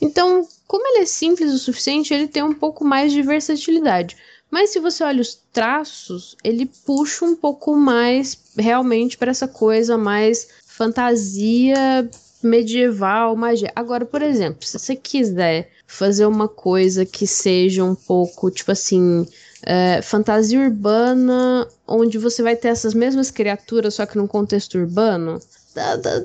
[0.00, 4.16] Então, como ele é simples o suficiente, ele tem um pouco mais de versatilidade.
[4.50, 9.98] Mas se você olha os traços, ele puxa um pouco mais realmente para essa coisa
[9.98, 12.08] mais fantasia
[12.42, 13.72] medieval, magia.
[13.74, 19.26] Agora, por exemplo, se você quiser fazer uma coisa que seja um pouco, tipo assim,
[19.62, 25.40] é, fantasia urbana, onde você vai ter essas mesmas criaturas, só que num contexto urbano,
[25.74, 26.24] dá, dá,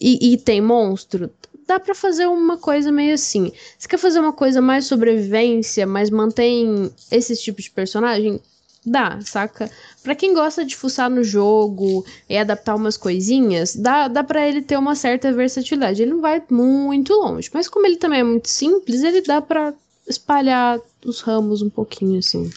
[0.00, 1.30] e, e, tem monstro,
[1.66, 3.52] dá para fazer uma coisa meio assim.
[3.78, 8.40] Você quer fazer uma coisa mais sobrevivência, mas mantém esse tipo de personagem?
[8.84, 9.70] Dá, saca?
[10.02, 14.62] Pra quem gosta de fuçar no jogo e adaptar umas coisinhas, dá, dá pra ele
[14.62, 16.02] ter uma certa versatilidade.
[16.02, 19.74] Ele não vai muito longe, mas como ele também é muito simples, ele dá pra
[20.06, 22.50] espalhar os ramos um pouquinho, assim.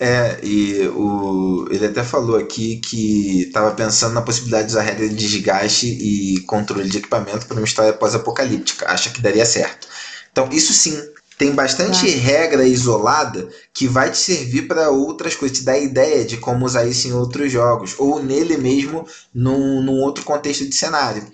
[0.00, 5.06] É, e o, ele até falou aqui que estava pensando na possibilidade de usar regra
[5.06, 8.90] de desgaste e controle de equipamento para uma história pós-apocalíptica.
[8.90, 9.86] Acha que daria certo.
[10.32, 10.96] Então, isso sim,
[11.40, 12.18] tem bastante tá.
[12.18, 16.84] regra isolada que vai te servir para outras coisas, te dar ideia de como usar
[16.84, 21.26] isso em outros jogos, ou nele mesmo, num, num outro contexto de cenário.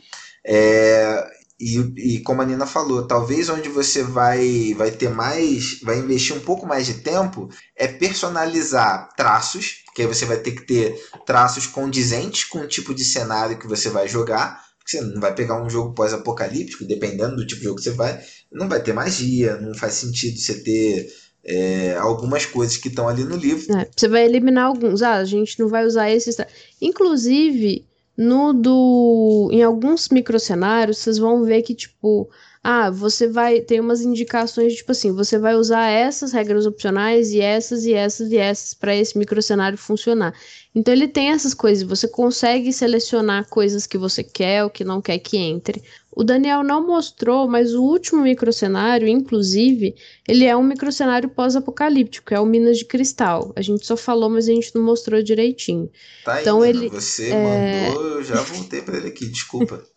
[0.46, 1.26] É,
[1.58, 6.36] e, e como a Nina falou, talvez onde você vai, vai ter mais, vai investir
[6.36, 10.94] um pouco mais de tempo é personalizar traços, que aí você vai ter que ter
[11.26, 14.64] traços condizentes com o tipo de cenário que você vai jogar.
[14.86, 18.22] Você não vai pegar um jogo pós-apocalíptico, dependendo do tipo de jogo que você vai,
[18.52, 21.12] não vai ter magia, não faz sentido você ter
[21.44, 23.76] é, algumas coisas que estão ali no livro.
[23.76, 25.02] É, você vai eliminar alguns.
[25.02, 26.36] Ah, a gente não vai usar esses.
[26.80, 27.86] Inclusive,
[28.16, 29.48] no do.
[29.52, 32.28] Em alguns microcenários, vocês vão ver que, tipo,
[32.68, 33.60] ah, você vai.
[33.60, 38.32] Tem umas indicações, tipo assim, você vai usar essas regras opcionais e essas e essas
[38.32, 40.34] e essas para esse microcenário funcionar.
[40.74, 45.00] Então ele tem essas coisas, você consegue selecionar coisas que você quer ou que não
[45.00, 45.80] quer que entre.
[46.10, 49.94] O Daniel não mostrou, mas o último microcenário, inclusive,
[50.26, 53.52] ele é um microcenário pós-apocalíptico, é o Minas de Cristal.
[53.54, 55.88] A gente só falou, mas a gente não mostrou direitinho.
[56.24, 57.90] Tá então aí, ele você é...
[57.90, 59.84] mandou, eu já voltei para ele aqui, desculpa.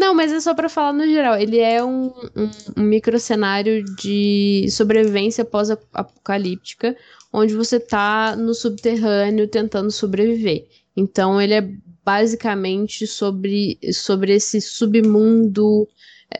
[0.00, 1.36] Não, mas é só para falar no geral.
[1.36, 6.96] Ele é um, um, um microcenário de sobrevivência pós-apocalíptica,
[7.30, 10.66] onde você tá no subterrâneo tentando sobreviver.
[10.96, 11.70] Então ele é
[12.02, 15.86] basicamente sobre, sobre esse submundo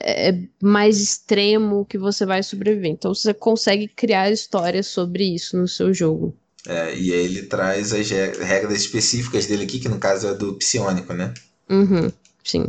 [0.00, 2.90] é, é, mais extremo que você vai sobreviver.
[2.90, 6.34] Então você consegue criar histórias sobre isso no seu jogo.
[6.66, 10.54] É, e aí ele traz as regras específicas dele aqui, que no caso é do
[10.54, 11.34] psionico, né?
[11.68, 12.10] Uhum,
[12.42, 12.64] sim.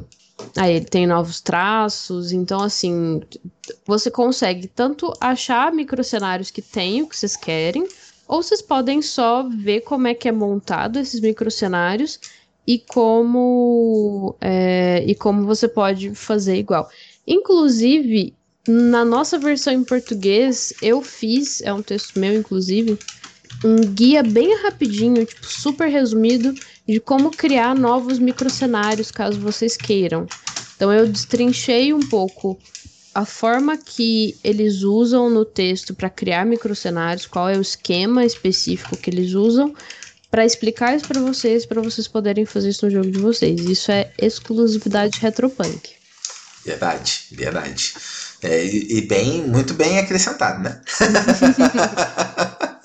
[0.57, 3.21] Aí ele tem novos traços, então assim,
[3.85, 7.87] você consegue tanto achar microcenários que tem o que vocês querem,
[8.27, 12.19] ou vocês podem só ver como é que é montado esses microcenários
[12.65, 16.89] e como é, e como você pode fazer igual.
[17.25, 18.33] Inclusive,
[18.67, 22.97] na nossa versão em português, eu fiz, é um texto meu, inclusive,
[23.63, 26.53] um guia bem rapidinho, tipo, super resumido,
[26.87, 30.27] de como criar novos microcenários, caso vocês queiram.
[30.75, 32.57] Então eu destrinchei um pouco
[33.13, 38.97] a forma que eles usam no texto para criar microcenários, qual é o esquema específico
[38.97, 39.73] que eles usam,
[40.29, 43.59] para explicar isso para vocês, para vocês poderem fazer isso no jogo de vocês.
[43.61, 45.89] Isso é exclusividade retropunk.
[46.65, 47.93] Verdade, verdade.
[48.41, 50.81] É, e, bem, muito bem acrescentado, né?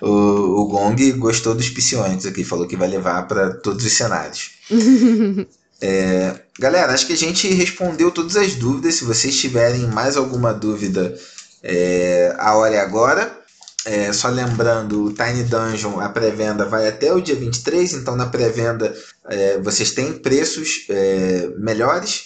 [0.00, 4.50] o, o Gong gostou dos psionicos aqui, falou que vai levar para todos os cenários.
[5.80, 8.96] É, galera, acho que a gente respondeu todas as dúvidas.
[8.96, 11.16] Se vocês tiverem mais alguma dúvida,
[11.62, 13.38] é, a hora é agora.
[13.84, 18.26] É, só lembrando, o Tiny Dungeon, a pré-venda vai até o dia 23, então na
[18.26, 18.94] pré-venda
[19.28, 22.24] é, vocês têm preços é, melhores,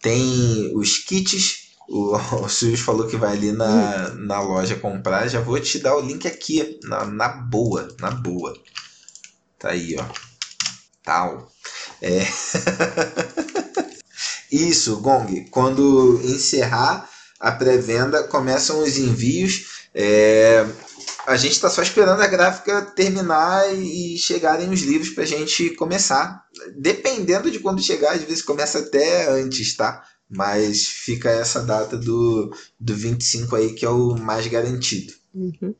[0.00, 1.61] tem os kits,
[1.92, 5.96] o, o Sirius falou que vai ali na, na loja comprar, já vou te dar
[5.96, 8.56] o link aqui, na, na boa, na boa.
[9.58, 10.04] Tá aí, ó.
[11.04, 11.52] Tal.
[12.00, 12.20] É.
[14.50, 15.48] Isso, Gong.
[15.50, 17.08] Quando encerrar
[17.38, 19.86] a pré-venda, começam os envios.
[19.94, 20.66] É...
[21.26, 25.70] A gente está só esperando a gráfica terminar e chegarem os livros para a gente
[25.76, 26.44] começar.
[26.76, 30.04] Dependendo de quando chegar, às vezes começa até antes, tá?
[30.34, 35.12] Mas fica essa data do, do 25 aí que é o mais garantido.
[35.34, 35.74] Uhum.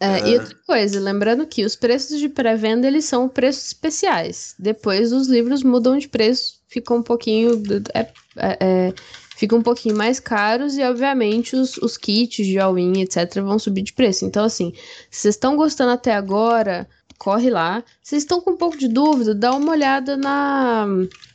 [0.00, 4.54] É, E outra coisa, lembrando que os preços de pré-venda eles são preços especiais.
[4.58, 7.62] Depois os livros mudam de preço, ficam um pouquinho.
[7.94, 8.94] É, é, é,
[9.36, 13.82] ficam um pouquinho mais caros e, obviamente, os, os kits de all-in, etc., vão subir
[13.82, 14.24] de preço.
[14.24, 14.72] Então, assim,
[15.10, 16.88] se vocês estão gostando até agora,
[17.22, 17.84] corre lá.
[18.02, 19.32] Vocês estão com um pouco de dúvida?
[19.32, 20.88] Dá uma olhada na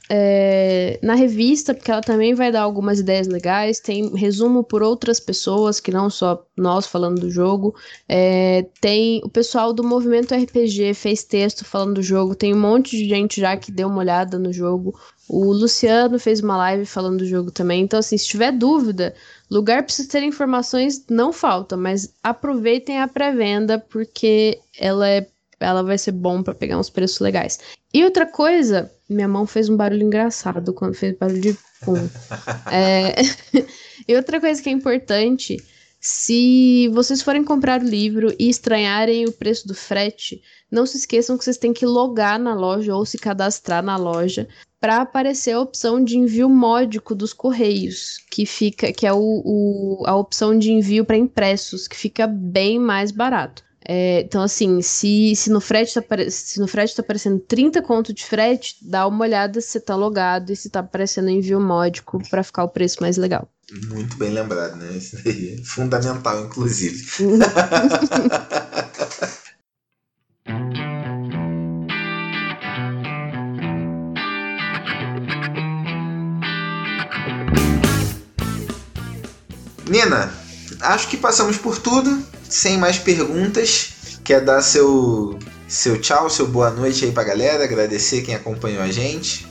[0.10, 3.80] é, na revista, porque ela também vai dar algumas ideias legais.
[3.80, 7.74] Tem resumo por outras pessoas, que não só nós falando do jogo.
[8.08, 12.36] É, tem o pessoal do movimento RPG fez texto falando do jogo.
[12.36, 14.94] Tem um monte de gente já que deu uma olhada no jogo.
[15.30, 17.82] O Luciano fez uma live falando do jogo também.
[17.82, 19.16] Então, assim, se tiver dúvida,
[19.50, 25.28] lugar para vocês terem informações não falta, mas aproveitem a pré-venda porque ela é
[25.60, 27.60] ela vai ser bom para pegar uns preços legais.
[27.94, 32.10] E outra coisa, minha mão fez um barulho engraçado quando fez barulho de pum.
[32.72, 33.16] é...
[34.08, 35.58] e outra coisa que é importante,
[36.00, 41.38] se vocês forem comprar o livro e estranharem o preço do frete, não se esqueçam
[41.38, 44.48] que vocês têm que logar na loja ou se cadastrar na loja
[44.80, 50.04] para aparecer a opção de envio módico dos correios, que fica, que é o, o
[50.06, 53.64] a opção de envio para impressos, que fica bem mais barato.
[53.86, 58.14] É, então, assim, se, se, no frete tá, se no frete tá aparecendo 30 conto
[58.14, 62.44] de frete, dá uma olhada se tá logado e se tá aparecendo envio módico para
[62.44, 63.48] ficar o preço mais legal.
[63.90, 64.98] Muito bem lembrado, né?
[64.98, 67.06] Isso daí é fundamental, inclusive.
[79.90, 80.30] Nina,
[80.82, 85.38] acho que passamos por tudo sem mais perguntas, quer dar seu,
[85.68, 89.48] seu tchau, seu boa noite aí pra galera, agradecer quem acompanhou a gente.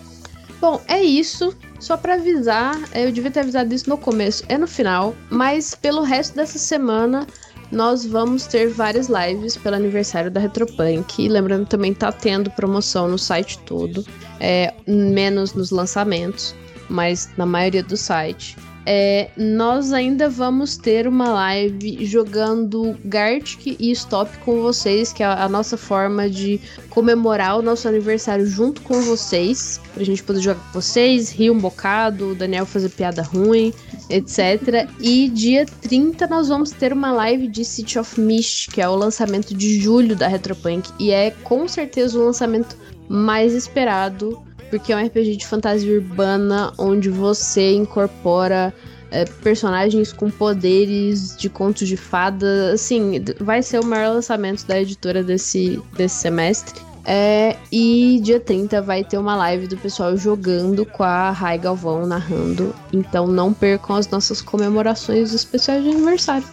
[0.60, 1.54] Bom, é isso.
[1.78, 6.02] Só para avisar, eu devia ter avisado isso no começo, é no final, mas pelo
[6.02, 7.26] resto dessa semana
[7.70, 11.22] nós vamos ter várias lives pelo aniversário da Retropunk.
[11.22, 14.04] E lembrando também tá tendo promoção no site todo,
[14.40, 16.54] é, menos nos lançamentos,
[16.88, 18.56] mas na maioria do site.
[18.88, 25.26] É, nós ainda vamos ter uma live jogando Gartic e Stop com vocês, que é
[25.26, 30.60] a nossa forma de comemorar o nosso aniversário junto com vocês, pra gente poder jogar
[30.60, 33.74] com vocês, rir um bocado, o Daniel fazer piada ruim,
[34.08, 34.88] etc.
[35.00, 38.94] E dia 30 nós vamos ter uma live de City of Mist, que é o
[38.94, 42.76] lançamento de julho da Retropunk, e é com certeza o lançamento
[43.08, 48.74] mais esperado porque é um RPG de fantasia urbana onde você incorpora
[49.10, 52.72] é, personagens com poderes de contos de fada.
[52.72, 56.80] Assim, vai ser o maior lançamento da editora desse, desse semestre.
[57.08, 62.04] É, e dia 30 vai ter uma live do pessoal jogando com a Rai Galvão
[62.04, 62.74] narrando.
[62.92, 66.46] Então não percam as nossas comemorações especiais de aniversário.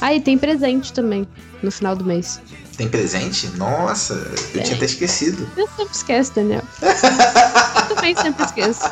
[0.00, 1.26] Ah, e tem presente também
[1.62, 2.38] no final do mês.
[2.76, 3.46] Tem presente?
[3.56, 4.14] Nossa,
[4.52, 5.48] eu tinha até esquecido.
[5.56, 6.62] Eu sempre esqueço, Daniel.
[6.82, 8.84] eu também sempre esqueço.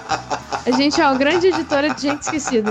[0.64, 2.70] A gente é uma grande editora de gente esquecida.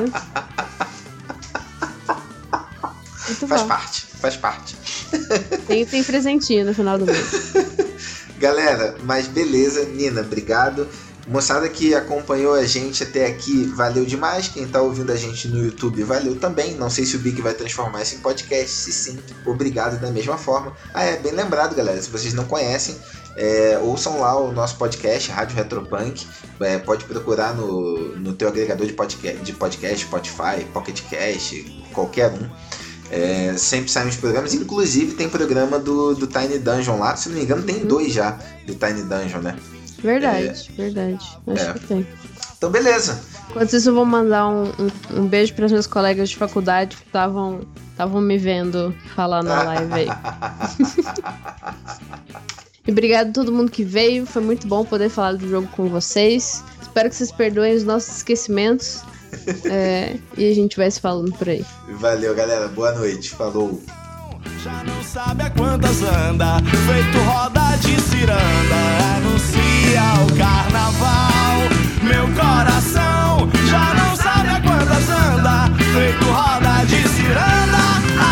[3.31, 3.67] Muito faz bom.
[3.67, 4.75] parte, faz parte.
[5.67, 7.51] Tem, tem presentinho no final do mês.
[8.39, 10.87] Galera, mas beleza, Nina, obrigado.
[11.27, 14.47] Moçada que acompanhou a gente até aqui, valeu demais.
[14.47, 16.75] Quem tá ouvindo a gente no YouTube, valeu também.
[16.75, 18.69] Não sei se o Big vai transformar isso em podcast.
[18.69, 20.75] Se sim, obrigado da mesma forma.
[20.93, 22.01] Ah, é bem lembrado, galera.
[22.01, 22.97] Se vocês não conhecem,
[23.35, 26.27] é, ouçam lá o nosso podcast, Rádio Retropunk.
[26.59, 32.31] É, pode procurar no, no teu agregador de podcast, de podcast, Spotify, Pocket Cast, qualquer
[32.31, 32.49] um.
[33.11, 37.15] É, sempre saem os programas, inclusive tem programa do, do Tiny Dungeon lá.
[37.15, 39.57] Se não me engano, tem dois já do Tiny Dungeon, né?
[40.03, 40.81] Verdade, é...
[40.81, 41.37] verdade.
[41.47, 41.73] Acho é.
[41.73, 42.07] que tem.
[42.57, 43.19] Então, beleza.
[43.49, 46.95] Enquanto isso, eu vou mandar um, um, um beijo para os meus colegas de faculdade
[46.95, 50.07] que estavam me vendo falar na live aí.
[52.87, 54.25] e obrigado a todo mundo que veio.
[54.25, 56.63] Foi muito bom poder falar do jogo com vocês.
[56.81, 59.01] Espero que vocês perdoem os nossos esquecimentos.
[59.65, 61.65] é, e a gente vai se falando por aí.
[61.99, 62.67] Valeu, galera.
[62.67, 63.31] Boa noite.
[63.31, 63.81] Falou.
[64.63, 68.81] Já não sabe a quantas anda, feito roda de ciranda,
[69.17, 71.69] anuncia o carnaval.
[72.01, 77.77] Meu coração já não sabe a quantas anda, feito roda de ciranda,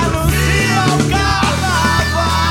[0.03, 2.49] anuncia o carnaval.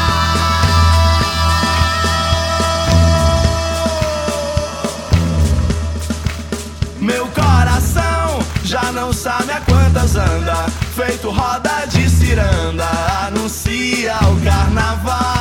[7.01, 12.87] Meu coração já não sabe a quantas anda, feito roda de ciranda,
[13.99, 15.38] anuncia o carnaval.